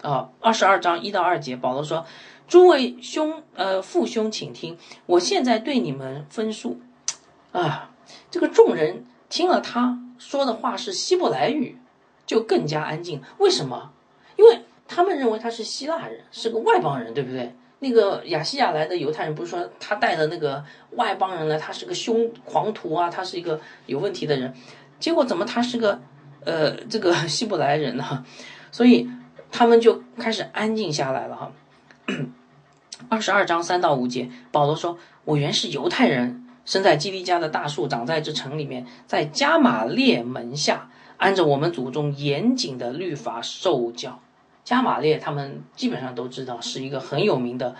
[0.01, 2.05] 啊，二十二章一到二节，保罗说
[2.45, 6.81] ：“诸位兄，呃，父兄，请听，我现在对你们分述。”
[7.53, 7.91] 啊，
[8.29, 11.77] 这个众人听了他说的话是希伯来语，
[12.25, 13.21] 就更加安静。
[13.37, 13.91] 为什么？
[14.37, 17.53] 因为他们认为他是希腊人，是个外邦人，对不对？
[17.79, 24.53] 那个亚细亚来的犹太人不是说他带的那个外邦人来，他是个凶狂徒啊，他是一个有问题的人。
[24.99, 25.99] 结果怎么他是个
[26.45, 28.23] 呃这个 希伯来人呢？
[28.71, 29.09] 所以
[29.51, 31.51] 他们就开始安静下来了哈。
[33.09, 44.19] 二十二章三到五节，保罗说：“我原是犹太人，生在基利家的大树长在这城里面，在加马列门下，按着我们祖宗严谨的律法受教。”
[44.63, 47.75] 加马列他们基本上都知道是一个很有名的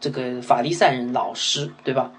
[0.00, 2.10] 这个法利赛人老师，对吧？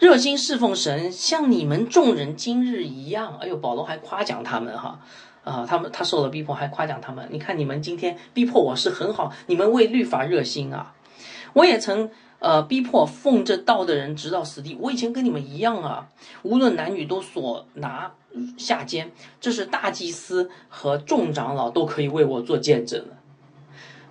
[0.00, 3.38] 热心侍奉神，像你们众人今日一样。
[3.40, 4.98] 哎呦，保罗还夸奖他们哈
[5.44, 7.28] 啊，他们他受了逼迫还夸奖他们。
[7.30, 10.94] 你看你们今天逼迫我是很好，你们为律法热心啊。
[11.52, 16.08] 我也曾呃逼迫奉这道的人直到死地，我以前跟你们一样啊，
[16.42, 18.12] 无论男女都所拿
[18.58, 19.10] 下监。
[19.40, 23.16] 这是大祭司和众长老都可以为我做见证的。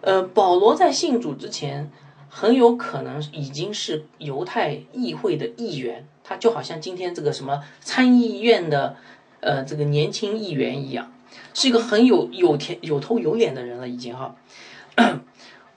[0.01, 1.91] 呃，保罗在信主之前，
[2.29, 8.97] 很有可能已经是犹太议会的议员，他就好像今天这个什么参议院的，
[9.39, 11.11] 呃，这个年轻议员一样，
[11.53, 14.35] 是一个很有有田有头有脸的人了，已经哈。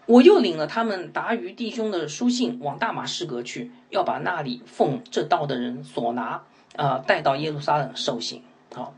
[0.09, 6.43] 我又领了他们达于弟兄的书信，往大马士革去，要把那里奉这道的人所拿，
[6.77, 8.43] 啊，带到耶路撒冷受刑。
[8.75, 8.95] 好，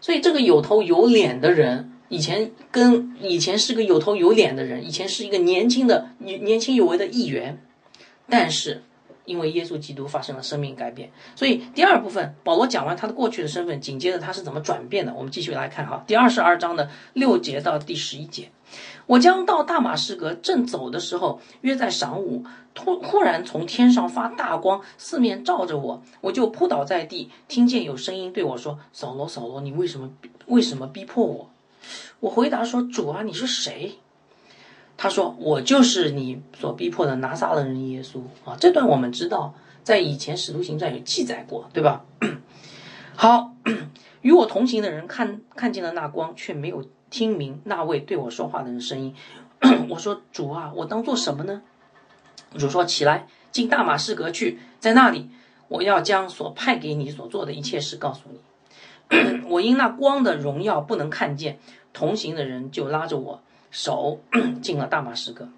[0.00, 1.92] 所以这个有头有脸的人。
[2.08, 7.60] 以前跟以前是个有头有脸的人，以前是一个年轻的年年轻有为的议员，
[8.28, 8.82] 但是
[9.24, 18.50] 因为耶稣基督发生了生命改变，所以第二部分保罗讲完他的过去的身份，紧接着他是怎么转变的，我们继续来看哈，第二十二章的六节到第十一节，
[19.06, 30.10] 我将到大马士革，正走的时候，约在晌午，突忽然从天上发大光，四面照着我，我就扑倒在地，听见有声音对我说：“扫罗，扫罗，你为什么
[30.46, 31.50] 为什么逼迫我？”
[32.20, 33.98] 我回答说：“主啊，你是谁？”
[34.96, 42.04] 他说：“我就是你所逼迫的拿撒勒人耶稣啊！”这段我们知道，在以前使徒行传有记载过，对吧？
[43.16, 43.52] 好，
[44.22, 46.84] 与我同行的人看看见了那光，却没有
[47.14, 49.14] 听明那位对我说话的人声音。
[49.88, 51.62] 我说：“主啊，我当做什么呢？”
[52.58, 55.30] 主说：“起来，进大马士革去，在那里，
[55.68, 59.42] 我要将所派给你所做的一切事告诉你。
[59.46, 61.60] ”我因那光的荣耀不能看见，
[61.92, 64.18] 同行的人就拉着我手
[64.60, 65.48] 进了大马士革。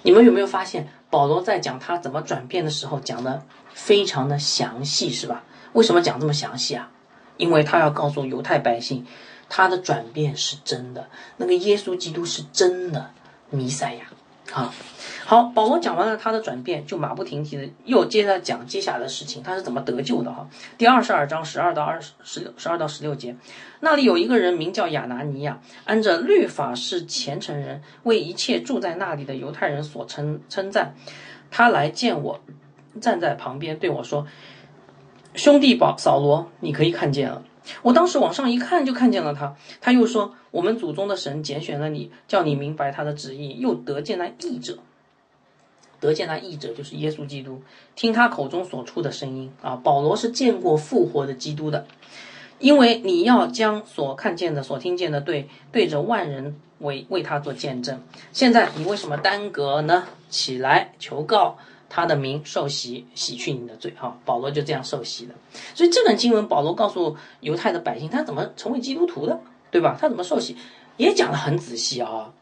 [0.00, 5.44] 你们有没有发现，保罗在讲他怎么转变的时候，讲的非常的详细，是吧？
[5.74, 6.90] 为什么讲这么详细啊？
[7.36, 9.04] 因为他要告诉犹太百姓，
[9.48, 13.10] 他的转变是真的，那个耶稣基督是真的
[13.50, 14.04] 弥赛亚，
[14.52, 14.74] 啊，
[15.24, 20.48] 好，保罗讲完了他的转变，就马不停蹄的又接着讲接下来的事情，他是怎么得救的哈。
[20.76, 23.36] 第二十二章十二到二十十六十二到十六节，
[23.80, 30.94] 那里有一个人名叫亚拿尼亚，按着律法是虔诚人，为一切住在那里的犹太人所称称赞。
[31.50, 32.40] 他来见我，
[33.00, 34.26] 站在旁边对我说
[35.34, 37.42] ：“兄弟保扫罗，你可以看见了。”
[37.82, 39.54] 我当时往上一看，就看见了他。
[39.80, 44.78] 他又说：“我们祖宗的神拣选了你，叫你明白他的旨意，又得见那译者。
[45.98, 47.62] 得见那译者就是耶稣基督，
[47.94, 49.76] 听他口中所出的声音啊。
[49.76, 51.86] 保罗是见过复活的基督的，
[52.58, 58.02] 因为你要将所看见的、所听见的，对对着万人为为他做见证。
[58.32, 60.04] 现在你为什么耽搁呢？
[60.28, 65.34] 起来求告。”他的名受洗，洗去你的罪，哈，保罗就这样受洗的。
[65.74, 69.96] 所以这段经文，保罗告诉犹太的百姓，他怎么成为基督徒的，对吧？
[70.00, 70.56] 他怎么受洗，
[70.96, 72.32] 也讲得很仔细啊。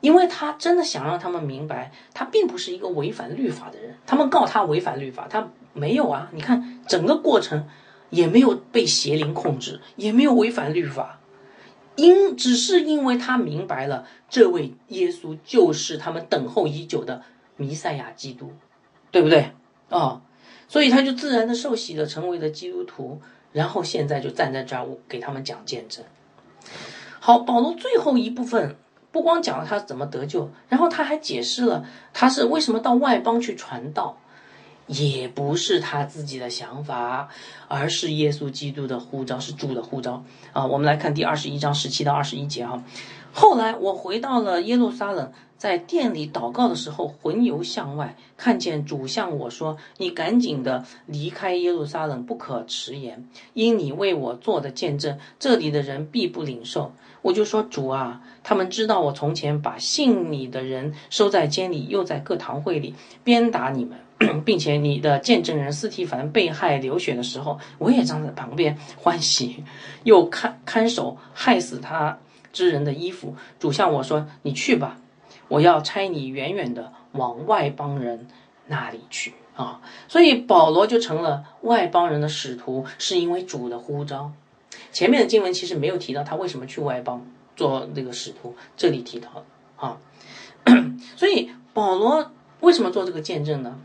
[0.00, 3.96] 因为他真的想让他们明白，他并不是一个违反律法的人。
[4.06, 6.30] 他们告他违反律法，他没有啊。
[6.32, 7.66] 你看整个过程
[8.10, 11.18] 也没有被邪灵控制，也没有违反律法，
[11.96, 17.22] 因只是因为他明白了，这位耶稣就是他们等候已久的
[17.56, 18.52] 弥赛亚基督。
[19.10, 19.52] 对不对
[19.88, 20.22] 啊？
[20.68, 23.20] 所以他就自然的受洗了，成为了基督徒，
[23.52, 26.04] 然后现在就站在这儿我给他们讲见证。
[27.18, 28.76] 好，保罗最后一部分
[29.10, 34.18] 不光讲了他怎么得救，然后他还解释了他是为什么到外邦去传道，
[34.86, 37.30] 也不是他自己的想法，
[37.66, 40.66] 而是耶稣基督的呼召，是主的呼召啊。
[40.66, 42.82] 我们来看第二十一章十七到二十一节哈。
[43.40, 45.30] 后来我回到了耶路撒冷。
[45.56, 53.24] 在店里祷告的时候，魂游向外，看见主向我说：“你赶紧的离开耶路撒冷，不可迟延，
[53.54, 63.98] 因你为我做的见证，这里的人必不领受。”我就说：“主啊，他们知道我从前把信你的人收在监里，又在各堂会里鞭打你们，
[64.44, 69.64] 并且你的见证人斯提凡被害流血的时候，我也站在旁边欢喜，
[70.04, 72.16] 又看看守害死他
[72.52, 73.36] 之人的衣服。
[73.58, 74.98] 主向我说：‘你去吧。’”
[75.48, 78.28] 我要差你远远的往外邦人
[78.66, 79.80] 那里去啊！
[80.06, 84.32] 所以保罗就成了外邦人的使徒，是因为主的呼召。
[84.92, 89.44] 前面的经文其实没有提到他为什么去外邦做这个使徒，这里提到了
[89.76, 89.98] 啊。
[91.16, 92.30] 所以保罗
[92.60, 93.78] 为什么做这个见证呢？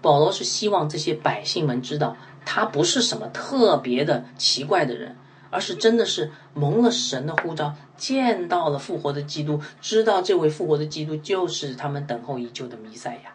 [0.00, 5.16] 保罗是希望这些百姓们知道，他不是什么特别的奇怪的人。
[5.50, 13.34] 而是真的是蒙了神的呼召，见到了复活的基督，知道这位复活的基督就是他们等候已久的弥赛亚。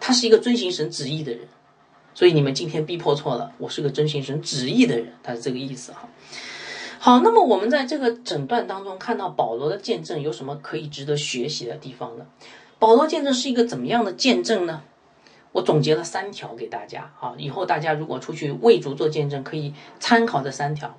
[0.00, 1.46] 他是一个遵行神旨意的人，
[2.14, 6.08] 所以你们今天逼迫错了，我是个遵行神旨意的人，他是这个意思哈。
[6.98, 12.26] 好，那么我们在这个诊断当中看到保罗的见证有什么可以值得学习的地方呢？
[12.78, 14.82] 保罗见证是一个怎么样的见证呢？
[15.54, 20.98] 我总结了三条给大家啊，以后大家如果出去为主做见证，可以参考这三条。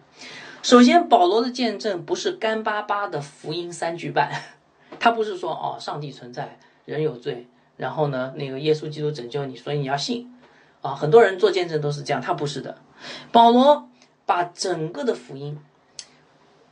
[0.61, 4.31] 首先，保罗的见证不是干巴巴的福音三句半，
[4.97, 10.33] 他不是说哦，上帝存在，人有罪，然后呢，那个耶稣基督拯救你，所以你要信
[10.81, 10.95] 啊。
[10.95, 12.77] 很多人做见证都是这样，他不是的。
[13.33, 13.89] 保罗
[14.25, 15.59] 把整个的福音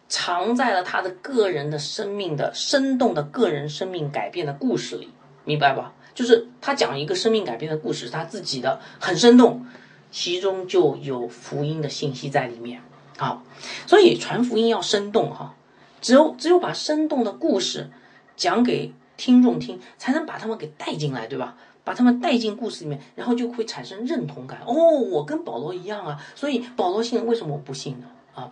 [0.08, 5.10] 藏在了他的个人的生命的生动的个人生命改变的故事里，
[5.44, 5.94] 明白吧？
[6.14, 9.66] 就是他讲一个生命改变的故事，他自己的，很生动，
[10.12, 12.82] 其中就有福音的信息在里面。
[13.18, 13.44] 好，
[13.88, 15.56] 所以传福音要生动哈，
[16.02, 17.90] 只有只有把生动的故事
[18.36, 21.56] 讲给听众听，才能把他们给带进来，对吧？
[21.84, 24.62] 把他们带进故事里面，然后就会产生认同感。
[24.66, 28.08] 哦，我跟保罗一样啊，所以保罗信，为什么我不信呢？
[28.34, 28.52] 啊，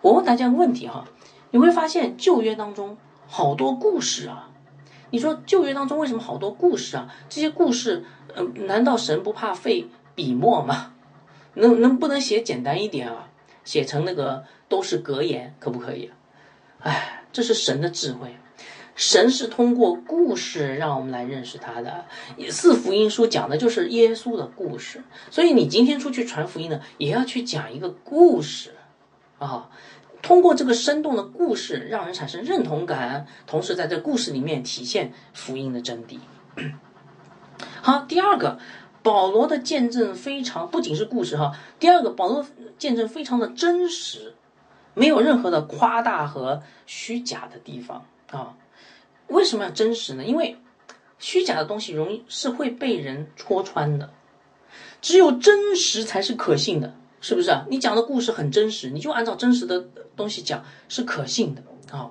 [0.00, 1.04] 我问大家个问题哈，
[1.50, 4.50] 你会发现旧约当中好多故事啊。
[5.14, 7.08] 你说旧约当中为什么好多故事啊？
[7.28, 8.02] 这些故事，
[8.34, 10.92] 嗯，难道神不怕费笔墨吗？
[11.54, 13.28] 能能不能写简单一点啊？
[13.62, 16.10] 写成那个都是格言，可不可以？
[16.80, 18.34] 哎，这是神的智慧，
[18.96, 22.06] 神是通过故事让我们来认识他的。
[22.50, 28.74] 四福音书讲的就是耶稣的故事，所以你今天出去传福音呢，也要去讲一个故事
[29.38, 29.70] 啊。
[30.24, 36.18] 通过这个生动的故事，让人产生认同感，同时在这故事里面体现福音的真谛。
[37.82, 38.58] 好，第二个，
[39.02, 41.52] 保罗的见证非常，不仅是故事哈。
[41.78, 42.46] 第二个，保罗
[42.78, 44.34] 见证非常的真实，
[44.94, 48.56] 没有任何的夸大和虚假的地方啊。
[49.26, 50.24] 为什么要真实呢？
[50.24, 50.56] 因为
[51.18, 54.08] 虚假的东西容易是会被人戳穿的，
[55.02, 56.94] 只有真实才是可信的。
[57.24, 57.64] 是不是啊？
[57.70, 59.82] 你讲的故事很真实，你就按照真实的
[60.14, 62.10] 东西讲是可信的啊。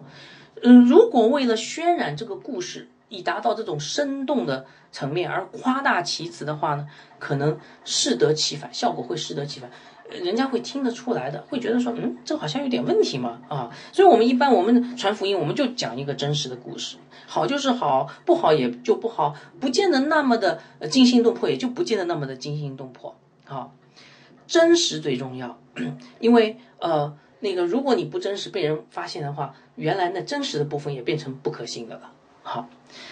[0.63, 6.87] 嗯，如果为了渲染这个故事，以达到这种生动的层面，而夸大其词的话呢，
[7.19, 9.69] 可能适得其反，效果会适得其反，
[10.09, 16.97] 人家会听得出来的，会觉得说，嗯，这好像有点问题嘛，啊，所以我们一般我们传福音，我们就讲一个真实的故事，
[17.27, 20.59] 好就是好，不好也就不好，不见得那么的
[20.89, 23.75] 惊心动魄，也就不见得那么的惊心动魄，好，
[24.47, 25.59] 真实最重要，
[26.19, 27.17] 因为呃。
[27.45, 32.13] 那个，如果你不真实被人发现的话，原来那真实的部分也变成不可信的了。
[32.41, 32.69] 好，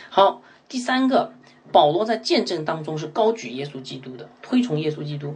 [0.09, 1.33] 好，第三个，
[1.73, 5.35] 保罗在见证当中是高举耶稣基督的，推崇耶稣基督。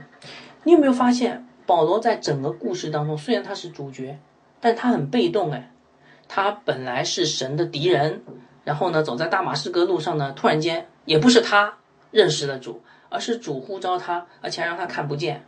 [0.63, 4.17] 你有没有发现，保罗在整个故事当中，虽然他是主角，
[4.61, 5.73] 但他很被动哎。
[6.29, 8.23] 他本来是神的敌人，
[8.63, 11.79] 然后呢，走在大马士革路上呢，突然间也不是他
[12.11, 15.45] 认识了主，而是主呼召他，而且让他看不见，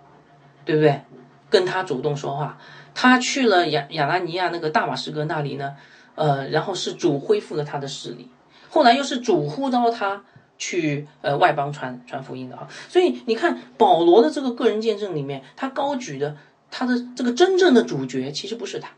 [0.68, 1.02] 对不对？
[1.50, 2.60] 跟他主动说话。
[2.94, 5.76] 他去了亚亚拉尼亚那个大马士革那里呢，
[6.16, 8.28] 呃，然后是主恢复了他的势力，
[8.70, 10.26] 后来又是主呼召他
[10.58, 16.36] 去呃外邦传传福音的哈，所以你看保罗的这个个人见证里面，他高举的
[16.70, 18.90] 他的这个真正的主角其实不是他，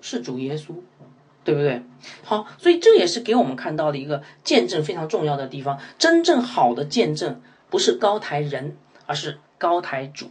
[0.00, 0.74] 是主耶稣，
[1.42, 1.82] 对不对？
[2.22, 10.30] 好，所以这也是给我们看到的一个见证非常重要的地方，真正好的见证不是高抬人，而是高抬主。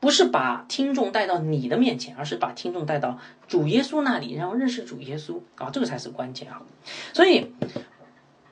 [0.00, 6.62] 不是把听众带到你的面前，而是把听众带到主耶稣那里，然后认识主耶稣啊，这个才是关键啊。
[7.12, 7.52] 所以，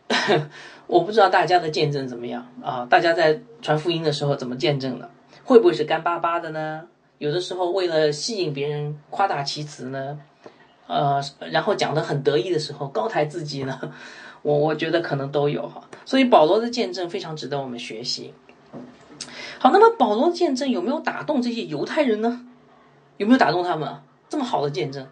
[0.87, 2.87] 我不知道大家的见证怎么样啊？
[2.89, 5.11] 大家在传福音的时候怎么见证的？
[5.43, 6.87] 会不会是干巴巴的呢？
[7.17, 10.21] 有的时候为了吸引别人，夸大其词呢？
[10.87, 11.21] 呃，
[11.51, 13.93] 然后讲的很得意的时候，高抬自己呢？
[14.43, 15.83] 我我觉得可能都有哈。
[16.05, 18.35] 所以保罗的见证非常值得我们学习。
[19.59, 22.47] 好，那么保罗的见证有没有打动这些犹太人呢？
[23.17, 24.03] 有没有打动他们？
[24.29, 25.07] 这么好的见证，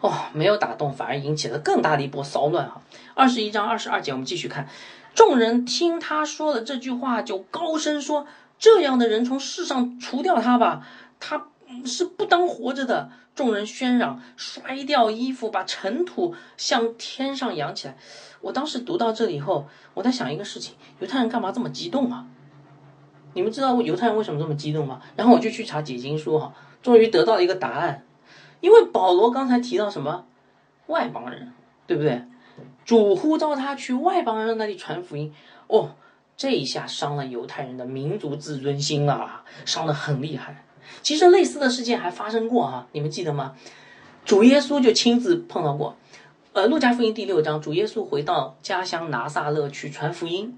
[0.00, 2.82] 哦，没有打动，反而引起了更大的一波骚乱哈。
[3.14, 4.68] 二十一章二十二节，我们继续看，
[5.14, 8.26] 众人听他说了这句话，就高声说
[8.58, 10.86] ：“这样的人从世上除掉他吧，
[11.18, 11.46] 他
[11.86, 17.96] 是不当活着的。”众人喧嚷，摔掉衣服，把尘土向天上扬起来。
[18.42, 22.26] 我当时读到这里以后，我在想一个事情：犹太人干嘛这么激动啊？
[23.34, 25.00] 你们知道犹太人为什么这么激动吗？
[25.16, 26.52] 然后我就去查解经书哈，
[26.82, 28.04] 终于得到了一个答案。
[28.60, 30.24] 因为保罗刚才提到什么
[30.86, 31.52] 外邦人，
[31.86, 32.22] 对不对？
[32.84, 35.32] 主呼召他去外邦人那里传福音，
[35.66, 35.92] 哦，
[36.36, 40.64] 这一下伤了犹太人的民族自尊心啊，伤得很厉害。
[41.00, 43.54] 其实类似的事件还发生过啊，你们记得吗？
[44.24, 45.96] 主耶稣就亲自碰到过。
[46.52, 50.56] 呃，路加福音第六章，主耶稣回到家乡拿撒勒去传福音。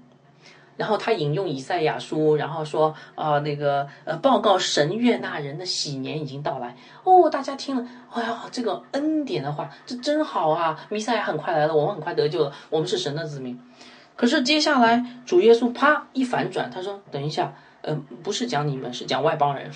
[0.77, 7.29] 然后他引用以赛亚书，然后说啊，那个呃，报告神悦纳人的喜年已经到来哦。
[7.29, 10.85] 大家听了，哎呀，这个恩典的话，这真好啊！
[10.89, 13.59] 弥赛亚很快来了，我们很快得救了，我们是神的子民。
[14.15, 19.69] 可是接下来主耶稣啪一反转，他说：“等一下，呃，不是讲你们，是讲外邦人。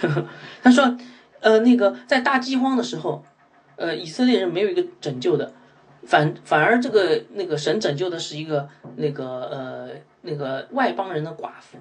[0.62, 0.96] ”他说
[1.40, 3.22] ：“呃，那个在大饥荒的时候，
[3.76, 5.52] 呃，以色列人没有一个拯救的。”
[6.06, 9.88] 反反而这个那个神拯救的是一个那个呃
[10.22, 11.78] 那个外邦人的寡妇，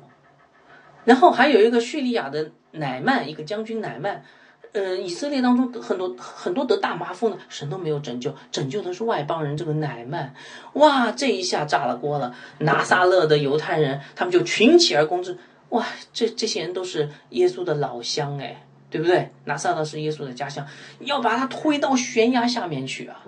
[1.04, 4.24] 然后还有一个叙利亚的乃曼，一个将军乃曼，
[4.74, 10.34] 呃，以色列当中很多很多得大麻风的，神都没有拯救，拯救的是外邦人这个乃曼，
[10.74, 15.38] 哇，这一下炸了锅了，拿撒勒的犹太人他们就群起而攻之，
[15.70, 19.30] 哇，这这些人都是耶稣的老乡哎，对不对？
[19.46, 20.66] 拿撒勒是耶稣的家乡，
[21.00, 23.24] 要把他推到悬崖下面去啊！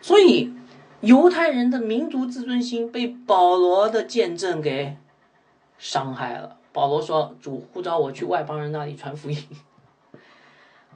[0.00, 0.52] 所以，
[1.00, 4.96] 犹太人的民族自尊心被保罗的见证给
[5.78, 6.56] 伤害了。
[6.72, 9.38] 保罗说：“主呼召我去外邦人那里传福音。”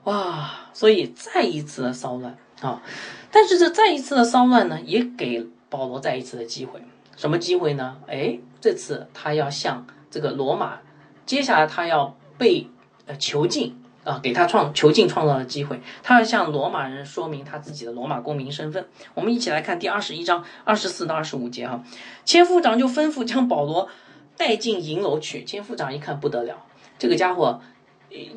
[0.04, 0.50] 哇！
[0.72, 2.82] 所以再一次的骚乱啊！
[3.30, 6.80] 但是这再一次的骚乱呢，也给保罗再一次的机会。
[7.16, 7.98] 什么机会呢？
[8.06, 10.80] 哎，这次他要向这个罗马，
[11.26, 12.68] 接下来他要被
[13.06, 13.81] 呃囚禁。
[14.04, 18.88] 啊，给他创囚禁创造了机会，他要向罗马人说明他自己的罗马公民身份。
[19.14, 21.82] 我们一起来看第二十一章二十四到二十五节哈，
[22.24, 23.88] 千夫长就吩咐将保罗
[24.36, 25.44] 带进营楼去。
[25.44, 26.64] 千夫长一看不得了，
[26.98, 27.60] 这个家伙，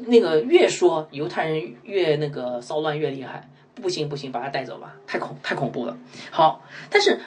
[0.08, 5.98] 那个越说犹太人越那个骚乱越厉害，不行不行，把他带走吧，太恐太恐怖了。
[6.32, 7.20] 好，但是。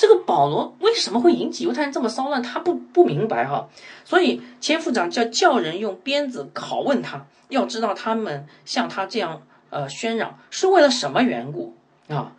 [0.00, 2.42] 这个保罗为什么会引起犹太人这么骚乱？
[2.42, 3.68] 他不不明白哈，
[4.02, 11.74] 所以千夫长叫叫人用鞭子拷问他，要知道他们像他这样呃喧嚷是为了什么缘故
[12.08, 12.32] 啊？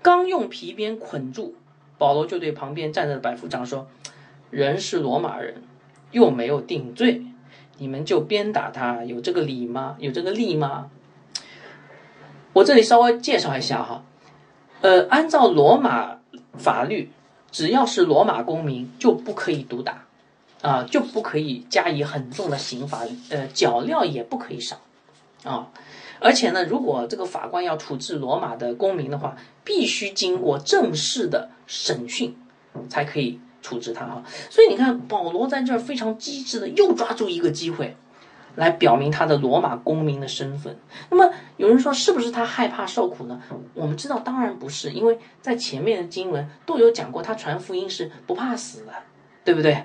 [0.00, 1.56] 刚用皮鞭捆住
[1.98, 3.88] 保罗，就对旁边站着的百夫长说
[4.50, 5.64] ：“人是罗马人，
[6.12, 7.26] 又没有定罪，
[7.78, 9.96] 你们就鞭打他，有这个理吗？
[9.98, 10.88] 有这个利吗？”
[12.54, 14.04] 我这里稍微介绍一下哈。
[14.82, 16.17] 呃，按照罗马
[16.58, 17.10] 法律，
[17.50, 20.04] 只要是罗马公民就不可以毒打，
[20.62, 24.78] 啊，就不可以加以很重的刑罚，呃，脚镣也不可以少，
[25.44, 25.68] 啊，
[26.20, 32.36] 而且呢，如果这个法官要处置罗马的公民的话，必须经过正式的审讯
[32.88, 34.22] 才可以处置他哈。
[34.50, 37.96] 所以你看，保罗在这儿非常机智的又抓住一个机会。
[38.58, 40.76] 来表明他的罗马公民的身份。
[41.10, 43.40] 那么有人说，是不是他害怕受苦呢？
[43.72, 48.92] 我们知道，当然不是，因为在前面的经文都有讲过，他传福音是不怕死的，
[49.44, 49.84] 对不对？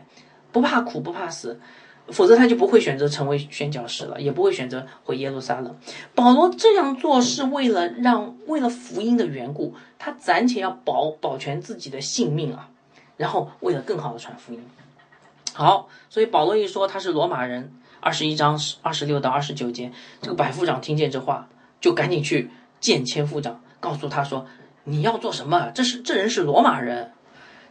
[0.52, 1.60] 不怕苦，不怕死，
[2.08, 5.78] 否则他就不会选择成为宣教士了，也不会选择回耶路撒冷。
[6.16, 12.72] 保罗这样做是为了让，为了福音的缘故，他暂且要保保全自己的性命啊，
[13.18, 14.66] 然后为了更好的传福音。
[15.54, 17.72] 好，所以保罗一说他是罗马人。
[18.04, 19.90] 二十一章二十六到二十九节，
[20.22, 21.48] 这个百夫长听见这话，
[21.80, 22.52] 就赶紧去
[22.82, 24.46] 见千夫长，告诉他说
[24.84, 25.72] ：“你要做什么？
[25.74, 27.14] 这是这人是罗马人。”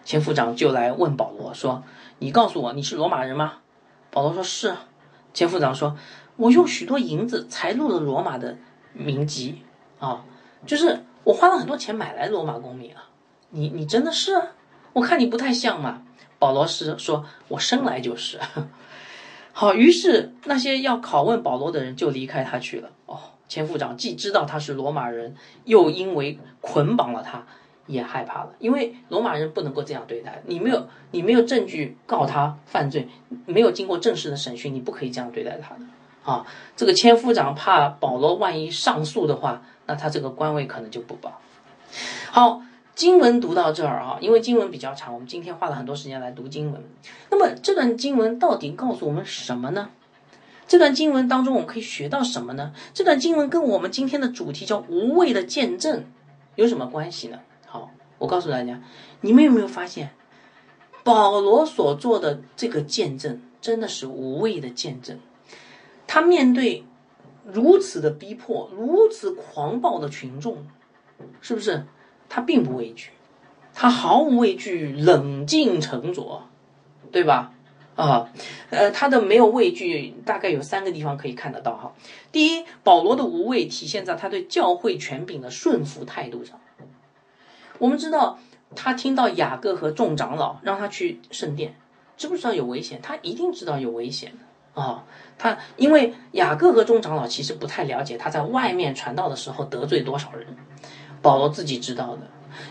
[0.06, 1.84] 千夫长就来问保罗说
[2.18, 3.58] ：“你告诉我你是罗马人吗？”
[4.10, 4.74] 保罗说：“是。”
[5.34, 5.98] 千夫长说
[6.36, 8.56] ：“我用许多银子才入了罗马的
[8.94, 9.62] 民籍
[10.00, 10.24] 啊，
[10.66, 13.04] 就是我花了很多钱买来罗马公民啊。
[13.50, 14.32] 你你真的是？
[14.94, 16.02] 我看你不太像嘛。”
[16.40, 18.40] 保罗是说：“我生来就是。”
[19.52, 22.90] 好，于是那些要拷问保罗的人就离开他去了。
[23.06, 25.34] 哦，千夫长既知道他是罗马人，
[25.64, 27.44] 又因为捆绑了他，
[27.86, 28.54] 也害怕了。
[28.58, 33.06] 因为罗马人不能够这样对待你，没有你没有证据告他犯罪，
[33.46, 35.84] 没有经过正式的审讯，你不可以这样对待他的。
[36.24, 41.40] 啊，这个千夫长怕保罗万一上诉的话，那他这个官位可能就不保。
[42.30, 42.62] 好。
[42.94, 46.82] 经文读到这儿啊，因为经文比较长，我们今天花了很多时间来读经文。
[47.30, 49.90] 那么这段经文到底告诉我们什么呢？
[50.68, 52.72] 这段经文当中我们可以学到什么呢？
[52.94, 56.04] 这段经文跟我们今天的主题叫无畏的见证
[56.54, 57.40] 有什么关系呢？
[57.66, 58.80] 好，我告诉大家，
[59.22, 60.10] 你们有没有发现，
[61.02, 65.18] 保罗所做的这个见证真的是无畏的见证？
[66.06, 66.84] 他面对
[67.44, 70.66] 如此的逼迫，如此狂暴的群众，
[71.40, 71.86] 是不是？
[72.34, 73.10] 他并不畏惧，
[73.74, 76.44] 他毫无畏惧，冷静沉着，
[77.10, 77.52] 对吧？
[77.94, 78.30] 啊，
[78.70, 81.92] 呃，他的没有畏惧，大概有三个地方可以看得到哈。
[82.32, 86.58] 第一，保罗的无畏体现在他对教会权柄的顺服态度上。
[87.76, 88.38] 我们知道，
[88.74, 91.74] 他听到雅各和众长老让他去圣殿，
[92.16, 93.02] 知不知道有危险？
[93.02, 95.04] 他一定知道有危险的啊。
[95.36, 100.46] 他因为雅各和众长老其实不太了解他在外面传道的时候得罪多少人。
[101.22, 102.22] 保罗自己知道的，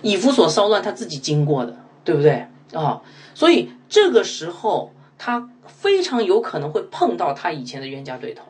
[0.02, 3.02] 以弗所骚乱他自己经过的，对不对啊？
[3.34, 8.44] 所以这个时候他非常有可能会碰到他以前的冤家对头，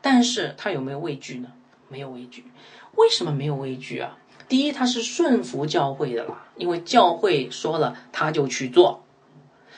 [0.00, 1.48] 但是他有没有畏惧呢？
[1.88, 2.44] 没有畏惧。
[2.96, 4.18] 为什么没有畏惧啊？
[4.48, 9.02] 第一，他是顺服教会的啦，因为教会说了他就去做。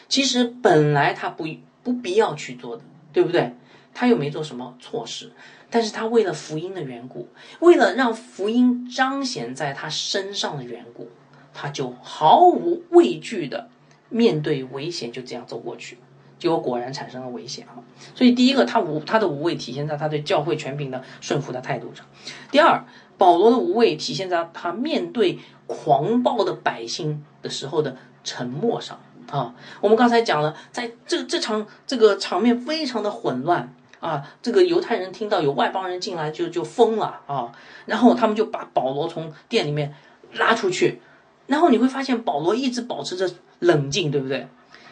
[0.08, 1.46] 其实本来他不
[1.82, 2.82] 不必要去做的，
[3.12, 3.54] 对不对？
[3.92, 5.32] 他又没做什么错事。
[5.74, 7.26] 但是他为了福音的缘故，
[7.58, 11.08] 为了让福音彰显在他身上的缘故，
[11.52, 13.68] 他就毫无畏惧的
[14.08, 15.98] 面对危险，就这样走过去，
[16.38, 17.82] 结果果然产生了危险啊！
[18.14, 22.04] 所以第一个，他无他的无畏体现在他对教会权柄的顺服的态度上；
[22.52, 22.84] 第二，
[23.18, 29.52] 保罗的无畏体现在他面对狂暴的百姓的时候的沉默上啊！
[29.80, 33.74] 我们刚才讲了，在这这场这个场面非常的混乱。
[34.04, 37.50] 啊，这个犹太人听到有外邦人进来就就疯了啊，
[37.86, 39.94] 然后他们就把保罗从店里面
[40.34, 41.00] 拉出去，
[41.46, 43.26] 然后你会发现保罗一直保持着
[43.60, 44.46] 冷静，对不对？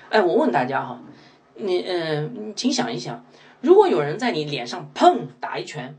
[0.09, 0.99] 哎，我问大家哈，
[1.57, 3.23] 你嗯，请想一想，
[3.61, 5.95] 如果有人在你脸上砰打一拳，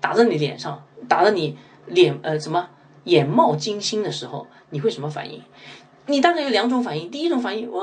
[0.00, 2.68] 打在你脸上，打的你脸呃什么
[3.04, 5.40] 眼冒金星的时候，你会什么反应？
[6.06, 7.80] 你大概有两种反应，第一种反应哇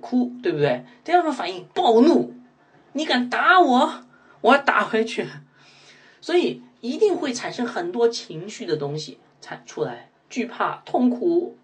[0.00, 0.84] 哭，对不对？
[1.02, 2.32] 第二种反应暴怒。
[2.92, 4.02] 你敢打我，
[4.40, 5.28] 我要打回去，
[6.20, 11.56] 所以一定会产生很多情绪的东西产出来，惧怕、痛苦、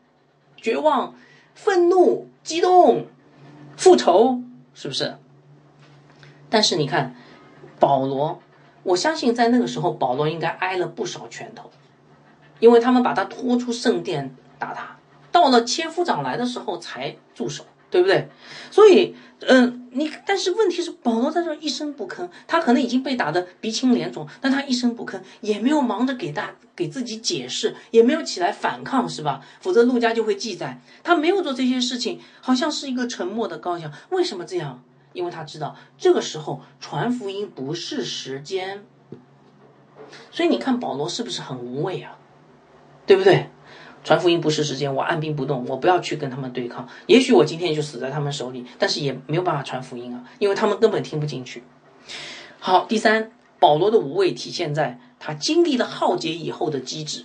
[0.57, 1.15] 绝望、
[1.55, 3.07] 愤怒、激动、
[3.77, 4.43] 复仇，
[4.75, 5.17] 是不是？
[6.49, 7.17] 但是你看，
[7.81, 8.41] 保罗，
[8.85, 11.71] 我相信在那个时候，保罗应该挨了不少拳头，
[12.61, 14.97] 因为他们把他拖出圣殿打他，
[15.33, 17.65] 到了千夫长来的时候才住手。
[17.91, 18.29] 对不对？
[18.71, 29.41] 所以，嗯，你但是问题是，保罗在这一声不吭，他可能已经被打得鼻青脸肿，但他一声不吭，也没有忙着给大给自己解释，也没有起来反抗，是吧？
[29.61, 33.93] 否则陆家就会记载他没有做这些事情，好像是一个沉默的羔羊。
[34.11, 34.83] 为什么这样？
[35.13, 38.85] 因为他知道这个时候传福音不是时间。
[40.31, 42.19] 所以你看保罗是不是很无畏啊？
[43.07, 43.49] 对不对？
[44.07, 46.89] 传福音不是时间，我按兵不动，我不要去跟他们对抗。
[47.09, 51.65] 也许我今天就死在他们手里，但是也没有办法传福音啊，因为他们根本听不进去。
[52.61, 57.25] 好，第三，保罗的无畏体现在他经历了浩劫以后的机智，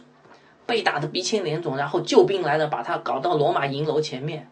[0.66, 4.50] 被打得鼻青脸肿，然后救兵来了，把他搞到罗马营楼前面。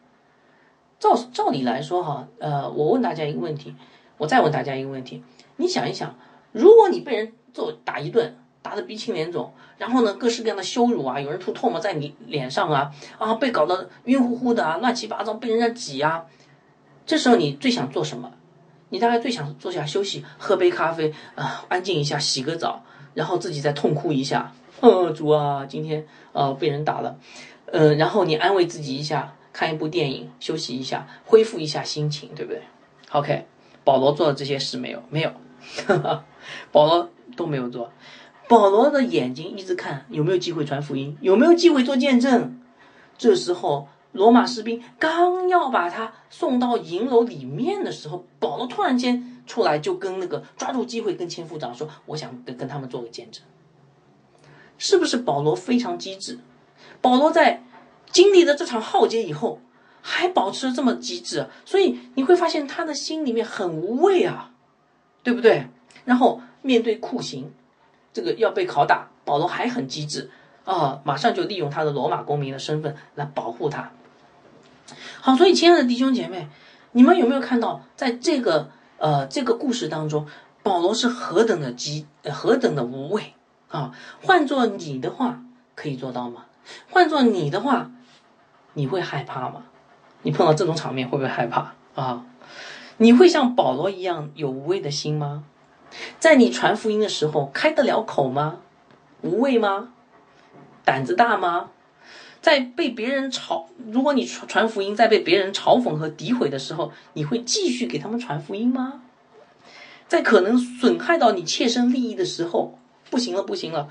[1.00, 3.74] 照照理来说，哈，呃，我问大家一个问题，
[4.20, 5.24] 我再问大家一个问题，
[5.56, 6.16] 你想一想，
[6.52, 16.26] 如果你被人揍打一顿，打得鼻青脸肿，然后呢，各式各样的羞辱啊，有人吐唾沫在你脸上啊，啊，被搞得晕乎乎的啊，乱七八糟，被人家挤啊，
[17.06, 18.32] 这时候你最想做什么？
[18.90, 22.84] 你大概最想坐下休息，喝杯咖啡啊，安静一下，洗个澡，
[23.14, 24.52] 然后自己再痛哭一下。
[24.82, 27.18] 呃，主啊，今天呃被人打了，
[27.66, 29.36] 呃，然后你安慰自己一下。
[29.52, 32.62] 看一部电影，休息一下，恢复一下心情，对不对
[33.12, 33.46] ？OK，
[33.84, 35.04] 保罗做了这些事没有？
[35.10, 35.34] 没有，
[36.72, 37.92] 保罗都没有做。
[38.50, 42.60] 保罗的眼睛一直看有没有机会传福音，有没有机会做见证。
[43.18, 53.44] 这时候，罗马士兵刚要把他送到营楼里面的时候，保罗突然间出来，就跟那个抓住机会跟千夫长说：“我想跟跟他们做个见证。”
[54.78, 56.40] 是不是保罗非常机智？
[57.00, 57.64] 保罗在。
[58.12, 59.62] 经历了这场浩劫以后，
[60.02, 64.52] 还保持这么机智，所以你会发现他的心里面很无畏啊，
[65.22, 65.68] 对不对？
[66.06, 67.54] 然后面对酷刑，
[68.14, 70.30] 这个要被拷打，保罗还很机智
[70.66, 73.92] 啊，马上就利用他的罗马公民的身份来保护他。
[75.22, 76.48] 好，所以亲爱的弟兄姐妹，
[76.94, 80.26] 你们有没有看到，在这个呃这个故事当中，
[80.64, 83.34] 保罗是何等的机，何等的无畏
[83.70, 83.92] 啊？
[84.24, 85.42] 换做你的话，
[85.76, 86.46] 可以做到吗？
[86.90, 87.92] 换做你的话？
[88.74, 89.64] 你会害怕吗？
[90.22, 92.26] 你碰到这种场面会不会害怕啊？
[92.98, 95.44] 你会像保罗一样有无畏的心吗？
[96.20, 98.62] 在你传福音的时候开得了口吗？
[99.22, 99.90] 无畏吗？
[100.86, 101.72] 胆子大吗？
[102.42, 109.02] 在被别人嘲，如果你传传福音，在被别人嘲讽和诋毁的时候，你会继续给他们传福音吗？
[110.08, 112.80] 在可能损害到你切身利益的时候，
[113.10, 113.90] 不行了，不行了。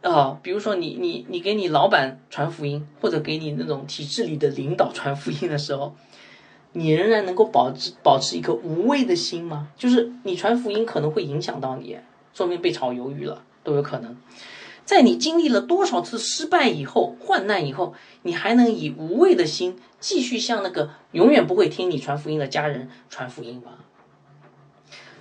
[0.00, 5.94] 啊，比如说你你你给你老板传福音，或者给你那种体制里的领导传福音的时候，
[6.74, 9.68] 你仍然能够保持保持一颗无畏的心吗？
[9.78, 11.96] 就是你传福音可能会影响到你，
[12.34, 14.16] 说明被炒鱿鱼了都有可能。
[14.84, 23.78] 在你经历了多少次失败以后、患难以后，你还能以无畏的心继续向那个永远不会听你传福音的家人传福音吗？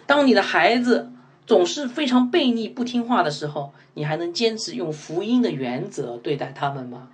[0.05, 1.09] 当你的孩子。
[1.45, 7.09] 总是非常悖逆、不听话的时候，你还能坚持用福音的原则对待他们吗？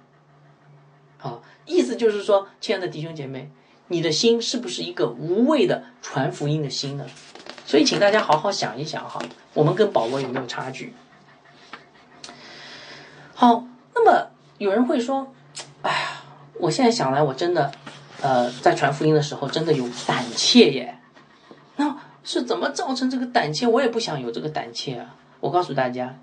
[1.17, 3.49] 好，意思就是说，亲爱的弟兄姐妹，
[3.89, 7.05] 你的心是不是一个无畏的传福音的心呢？
[7.65, 9.21] 所以，请大家好好想一想哈，
[9.53, 10.93] 我们跟保罗有没有差距？
[13.33, 14.29] 好，那么
[14.59, 15.33] 有人会说，
[15.81, 16.23] 哎呀，
[16.59, 17.71] 我现在想来，我真的，
[18.21, 20.99] 呃，在传福音的时候，真的有胆怯耶。
[21.75, 21.97] 那。
[22.21, 23.65] 是怎么造成这个胆怯？
[23.65, 25.15] 我也不想有这个胆怯啊！
[25.39, 26.15] 我告诉大家，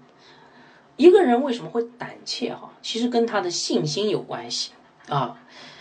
[0.96, 2.54] 一个人为什么会胆怯？
[2.54, 4.70] 哈，其实跟他的信心有关系
[5.08, 5.38] 啊。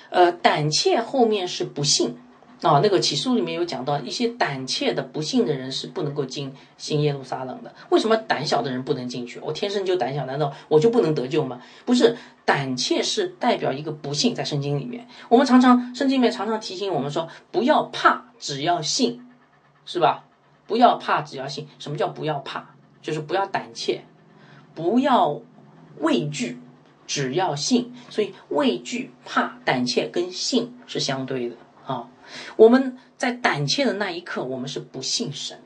[0.10, 2.18] 呃，胆怯后面是不幸
[2.62, 2.80] 啊。
[2.84, 7.74] 那个启示录里面有讲到，一些胆怯的不幸的人是不能够进新耶路撒冷的。
[7.90, 9.40] 为什么胆小的人不能进去？
[9.42, 11.62] 我天生就胆小，难道我就不能得救吗？
[11.86, 19.22] 不是，胆怯是代表一个不幸，在圣经里面，我们常常圣经里面常常提醒我们说，不要怕，只要信。
[19.88, 20.26] 是吧？
[20.66, 21.68] 不要怕，只要信。
[21.78, 22.72] 什么叫不要怕？
[23.04, 24.04] 就是不要胆怯，
[24.74, 25.40] 不要
[26.00, 26.58] 畏惧，
[27.08, 27.94] 只要信。
[28.10, 32.08] 所以畏惧、怕、胆怯跟信是相对的啊。
[32.56, 35.60] 我们在胆怯的那一刻，我们是不信神。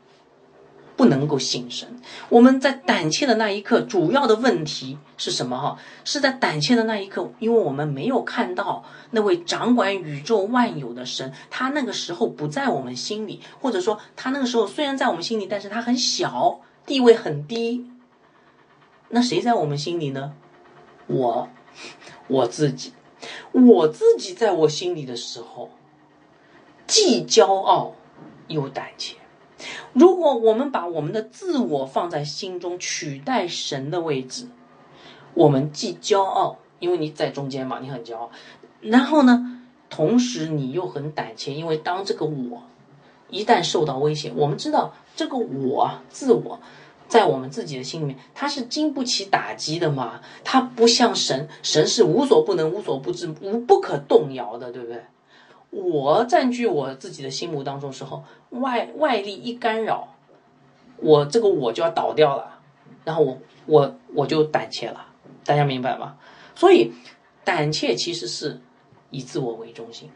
[0.96, 2.02] 不能够信神。
[2.28, 5.58] 我们在胆怯的那一刻，主要的问题是什么？
[5.58, 17.90] 哈，是在胆怯的那一刻，因为我们没有看到那位掌管宇宙万有的神，他那个时候不在我们心里，或者说他那个时候虽然在我们心里，但是他很小，地位很低。
[19.08, 20.34] 那谁在我们心里呢？
[21.10, 21.50] 我，
[22.28, 22.94] 我自己，
[23.52, 25.70] 我自己在我心里的时候，
[26.88, 27.94] 既骄傲
[28.48, 29.18] 又胆怯。
[29.92, 34.48] 如果我们把我们的自我放在心中，取代神的位置，
[35.34, 38.30] 我们既骄傲，因为你在中间嘛，你很骄傲，
[38.80, 42.64] 然后呢，同时你又很胆怯，因为当这个我
[43.30, 46.60] 一旦受到威胁，我们知道这个我自我
[47.10, 55.04] 在我们自己的心里面，它是经不起打击的嘛，它不像神，神是无所不能、无所不知、无不可动摇的，对不对？
[55.72, 60.16] 我占据我自己的心目当中时候，外外力一干扰，
[60.98, 62.60] 我这个我就要倒掉了，
[63.04, 65.08] 然后我我我就胆怯了，
[65.44, 66.16] 大家明白吗？
[66.56, 66.92] 所以
[67.44, 68.62] 胆怯其实是
[69.10, 70.10] 以自我为中心，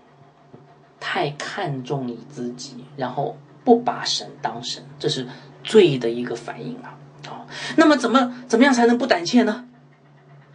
[0.99, 5.27] 太看重你自己，然后不把神当神，这是
[5.64, 6.97] 罪的一个反应啊。
[7.26, 7.47] 好，
[7.78, 9.66] 那么怎么怎么样才能不胆怯呢？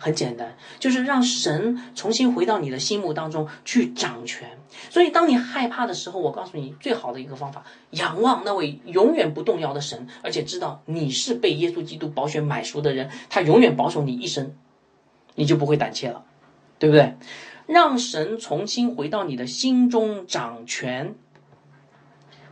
[0.01, 4.49] 很简单，就是让神重新回到你的心目当中去掌权。
[4.91, 14.55] 所以，当你害怕的时候，我告诉你，最好的一个方法，仰望那位永远不动摇的神，而且知道你是被耶稣基督保选买赎的人，他永远保守你一生，
[15.35, 16.25] 你就不会胆怯了，
[16.79, 17.17] 对不对？
[17.67, 21.17] 让神重新回到你的心中掌权，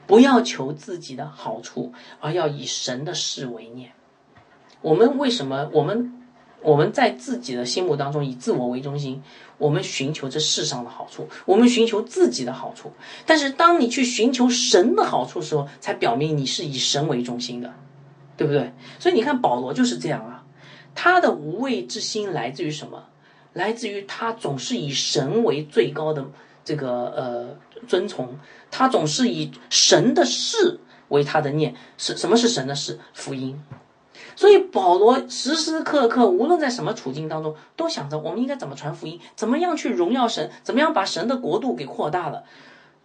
[0.06, 3.92] 不要求自己的好处，而要以神的事为念。
[4.80, 6.12] 我们为什么我们？
[6.62, 9.22] 我们在自己的心目当中以自我为中心，
[9.56, 12.90] 我们寻求这世上的好处，我们寻求自己的好处。
[13.24, 17.72] 但是当你去寻求神的好处的时候，才表明你是以神为中心的，
[18.36, 18.72] 对不对？
[18.98, 20.44] 所以你看保罗就是这样啊，
[20.94, 23.04] 他的无畏之心来自于什么？
[23.52, 26.26] 来自于他总是以神为最高的
[26.66, 27.56] 这个呃
[27.86, 28.36] 遵从，
[28.70, 31.74] 他总是以神的事为他的念。
[31.96, 32.98] 是什么是神的事？
[33.14, 33.58] 福音。
[34.34, 42.44] 所以保罗时时刻刻，无论在什么处境当中，都想着我们应该怎么传福音，怎么样去荣耀神，怎么样把神的国度给扩大了。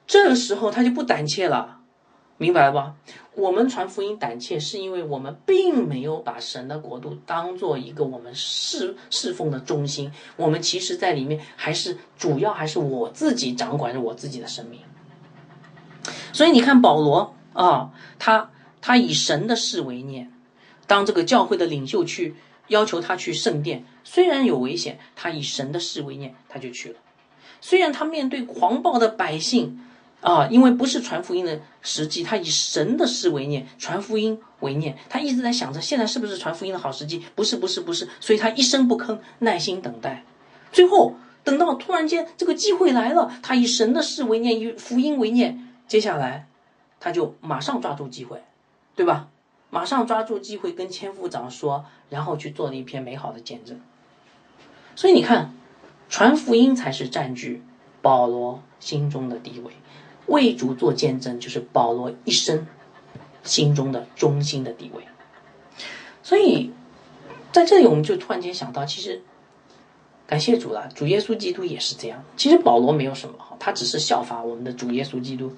[0.07, 1.80] 这个时候他就不胆怯了，
[2.41, 2.95] 明白了吧？
[3.35, 14.79] 我们传福音胆怯，是因为我们并没有把神的国度当做一个我们侍侍奉的中心，我们其实在里面还是主要还是我自己掌管着我自己的生命。
[16.33, 18.49] 所以你看保罗啊，他
[18.81, 20.33] 他以神的事为念。
[20.87, 22.33] 当这个教会的领袖去
[22.69, 26.95] 要求他去圣殿，虽然有危险，他以神的事为念，他就去了。
[27.61, 29.79] 虽然他面对狂暴的百姓，
[30.21, 34.97] 啊，因为不是传福音的时机，他以神的事为念，传福音为念。
[35.09, 37.23] 他一直在想着，现在是不是传福音的好时机？
[37.35, 38.07] 不是，不是，不是。
[38.19, 40.23] 所以他一声不吭，耐心等待。
[40.71, 46.47] 最后等到突然间这个机会来了，他以神的事为念，以福音为念，接下来
[46.99, 48.43] 他就马上抓住机会，
[48.95, 49.27] 对吧？
[49.73, 53.79] 马上抓住机会跟千夫长说，然后去做了一篇美好的见证。
[54.95, 55.55] 所以你看，
[56.09, 57.63] 传福音才是占据
[58.01, 59.71] 保罗心中的地位，
[60.31, 62.65] 为主做见证就是保罗一生
[63.43, 65.03] 心中的中心的地位。
[66.23, 66.71] 所以
[67.51, 69.21] 在这里，我们就突然间想到，其实
[70.25, 72.23] 感谢主了，主耶稣基督也是这样。
[72.35, 75.53] 其实保罗没有什么好，他只是效法我们的主耶稣基督。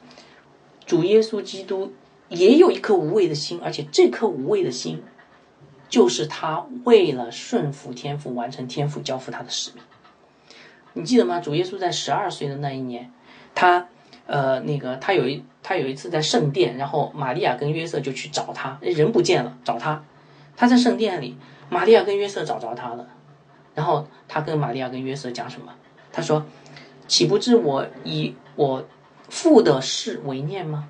[0.85, 1.93] 主耶稣基督。
[2.29, 5.03] 也有一颗无畏的心，而且这颗无畏的心，
[5.87, 9.83] 就是他为了顺服天父，完成天父交付他的使命。
[10.93, 11.39] 你记得吗？
[11.39, 13.11] 主耶稣在十二岁的那一年，
[13.53, 13.87] 他
[14.25, 20.03] 呃那个他有一他有一次在圣殿，然后玛利亚跟约瑟就去找他，人不见了，找他，
[20.55, 21.37] 他在圣殿里，
[21.69, 23.07] 玛利亚跟约瑟找着他了，
[23.75, 25.73] 然后他跟玛利亚跟约瑟讲什么？
[26.11, 26.45] 他说
[27.07, 28.85] ：“岂不知我以我
[29.29, 30.87] 父的事为念吗？”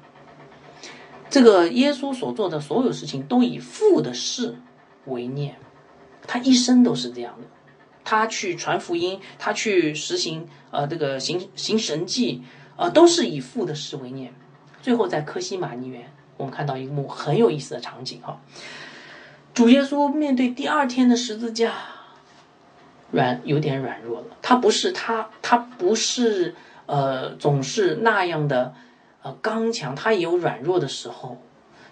[1.30, 4.56] 这个耶稣所做的所有事情都以父的事
[5.06, 5.56] 为念，
[6.28, 7.48] 他一生都是这样的。
[8.04, 12.44] 他去传福音，他去实行呃这个行行神迹，
[12.76, 14.34] 呃都是以父的事为念。
[14.82, 18.40] 最后在科西玛尼园，我们看到一幕很有意思的场景哈。
[19.54, 21.74] 主耶稣面对第二天的十字架，
[23.12, 24.28] 软有点软弱了。
[24.42, 26.56] 他不是他他不是
[26.86, 28.74] 呃总是那样的。
[29.26, 31.42] 呃，刚强，他也有软弱的时候。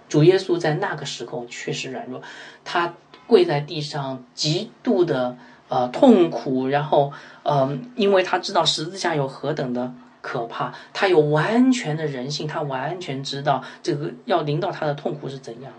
[0.10, 2.22] 主耶稣在那个时候确实软弱，
[2.66, 2.94] 他
[3.26, 5.38] 跪在地上，极度的
[5.70, 7.14] 呃痛苦，然后
[7.44, 15.74] 呃，因为他知道十字架有何等的可怕，他有完全的人性，他完全知道这个要临到他的痛苦是怎样。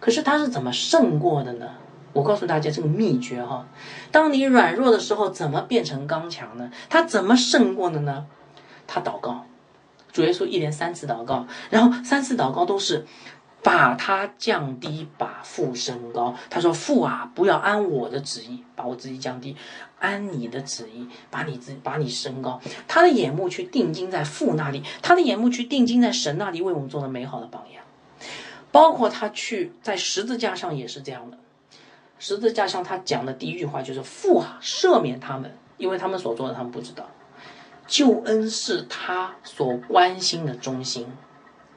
[0.00, 1.70] 可是他是怎么胜过的呢？
[2.12, 3.68] 我告诉大家这个秘诀哈，
[4.10, 6.70] 当你软弱的时候，怎么变成刚强呢？
[6.88, 8.26] 他怎么胜过的呢？
[8.86, 9.44] 他祷告。
[10.10, 13.06] 主耶稣一连三次祷告，然后三次祷告都是
[13.62, 16.34] 把他降低，把父升高。
[16.48, 19.56] 他说：“父啊，不要按我的旨意把我自己降低，
[19.98, 27.82] 按你的旨意把你自把你升高。”他的眼目去定睛在父那里，他的眼目去定睛在神那里，为我们做了美好的榜样。
[28.70, 31.38] 包括他去在十字架上也是这样的。
[32.18, 37.08] 十字架上他讲的第一句话就是：“父啊，赦免他们，因为他们所做的他们不知道。”
[37.88, 41.06] 救恩是他所关心的中心，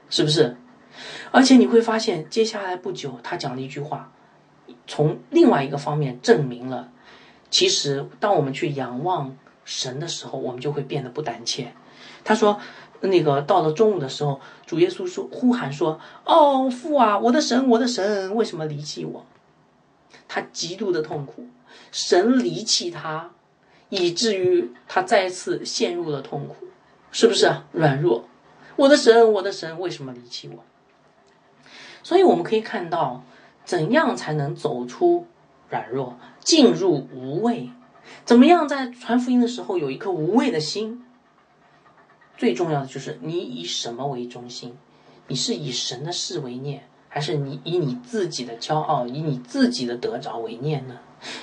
[0.09, 0.57] 是不是？
[1.31, 4.11] 而且你会发现，接下来不久，他讲了一句话，
[4.87, 6.89] 从另外一个方面证明了，
[7.49, 9.35] 其实当我们去仰望
[9.65, 11.73] 神的时候，我们就会变得不胆怯。
[12.23, 12.59] 他说
[13.01, 19.25] ：“那个到了中午的时候，主耶稣说呼喊说：‘哦，父啊，我的神，我的神，为什么离弃我？’
[20.27, 21.47] 他极度的痛苦，
[21.91, 23.31] 神离弃他。”
[23.93, 26.67] 以至于他再次陷入了痛苦，
[27.11, 27.53] 是不是？
[27.73, 28.23] 软弱，
[28.77, 30.63] 我的神，我的神，为什么离弃我？
[32.03, 33.23] 所以我们可以看到，
[33.63, 35.27] 怎样才能走出
[35.69, 37.69] 软弱，进入无畏？
[38.25, 41.05] 怎么样在传福音的时候有一颗无畏的心？
[42.37, 44.75] 最重要的就是你以什么为中心？
[45.27, 50.97] 你是以神的事为念，还是你以你自己的骄傲、以你自己的得着为念呢？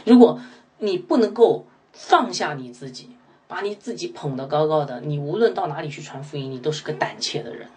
[0.05, 0.41] 如果
[0.79, 3.11] 你不能够放下你自己，
[3.47, 7.69] 把你自己捧得高高的，你无论到哪里去传福音，你都是个胆怯的人。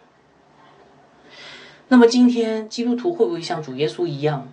[1.91, 4.47] 那么今天基督徒会不会像主耶稣一样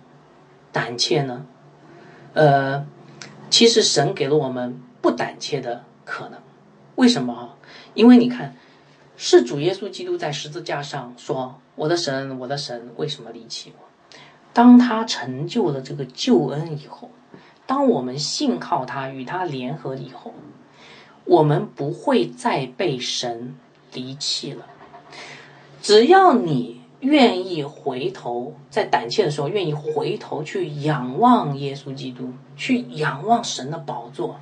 [0.73, 1.45] 胆怯呢？
[2.33, 2.85] 呃，
[3.49, 6.37] 其实神给了我们不胆怯的可能。
[6.95, 7.55] 为什么？
[7.93, 8.57] 因为你看，
[9.15, 13.85] 是主耶稣基督在十字架上说：“我的神，我的神，为什么离弃我？”
[14.51, 17.09] 当他成就了这个救恩以后，
[17.65, 20.33] 当我们信靠他，与他联合以后，
[21.23, 23.55] 我们不会再被神
[23.93, 24.65] 离弃了。
[25.81, 26.78] 只要你。
[27.01, 34.39] 愿意回头，在胆怯的时候，愿意回头去仰望耶稣基督，去仰望神的宝座，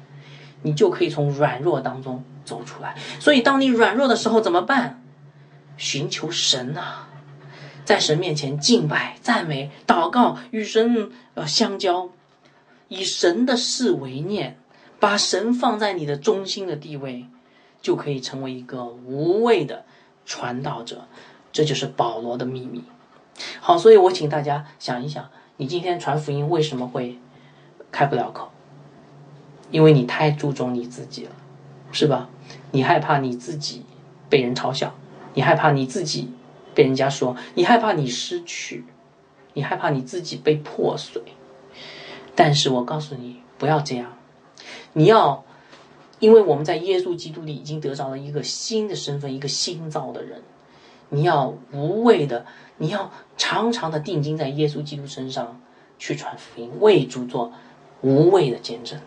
[0.63, 2.95] 你就可以从软弱当中走出来。
[3.19, 5.03] 所以，当你软弱的时候怎么办？
[5.77, 7.09] 寻求神啊，
[7.85, 12.09] 在神面前敬拜、赞美、祷告，与神呃相交，
[12.87, 14.57] 以神的事为念，
[14.99, 17.27] 把神放在你的中心的地位，
[17.83, 19.85] 就可以成为一个无畏的
[20.25, 21.07] 传道者。
[21.57, 22.83] 这就是保罗的秘密。
[23.59, 27.17] 好，所以我请大家想一想，你今天传福音为什么会
[27.91, 28.51] 开不了口？
[29.71, 31.31] 因为你太注重你自己了，
[31.91, 32.29] 是吧？
[32.69, 33.81] 你害怕你自己
[34.29, 34.93] 被人嘲笑，
[35.33, 36.31] 你害怕你自己
[36.75, 38.85] 被人家说，你害怕你失去，
[39.55, 41.23] 你害怕你自己被破碎。
[42.35, 44.13] 但是我告诉你，不要这样，
[44.93, 45.43] 你要，
[46.19, 50.43] 因为我们在耶稣基督里已经得着了一个新的身份，一个新造的人。
[51.09, 52.45] 你要无畏的，
[52.77, 55.61] 你要常常的定睛在耶稣基督身上
[55.97, 57.51] 去传福音，为主做
[58.01, 58.99] 无畏的见证。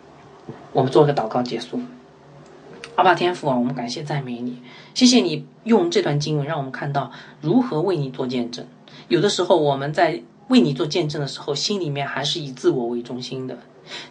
[0.72, 1.80] 我们做个祷告结束。
[2.96, 4.62] 阿爸天父啊，我们感谢赞美你，
[4.94, 8.66] 谢谢你用这段经文让我们看到如何为你做见证。
[9.08, 13.58] 有的时候我们在为你做见证的时候，心里面还是以自我为中心的，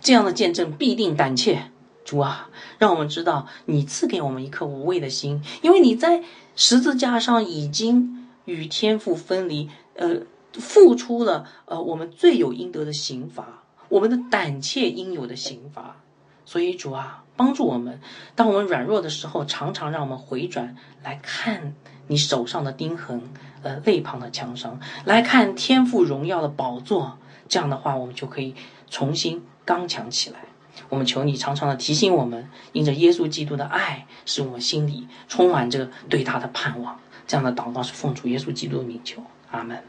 [0.01, 1.63] 这样的见证必定胆怯。
[2.05, 2.48] 主啊，
[2.80, 6.23] 让我们知道你赐给我们一颗无畏的心，因为你在。
[6.61, 15.95] 十字架上已经与天父分离，呃，付出了呃我们罪有应得的刑罚，我们的胆怯应有的刑罚。
[16.43, 18.01] 所以主啊，帮助我们，
[18.36, 21.73] 当我们软弱的时候，常常让我们回转来看
[22.07, 23.21] 你手上的钉痕，
[23.61, 27.17] 呃，肋旁的枪伤，来看天父荣耀的宝座。
[27.47, 28.53] 这样的话，我们就可以
[28.89, 30.48] 重新刚强起来。
[30.88, 36.99] 我们求你常常的提醒我们因着耶稣基督的爱使我们心里充满着对他的盼望。
[37.27, 39.21] 这样的祷告是奉主耶稣基督的名求
[39.51, 39.84] 阿门。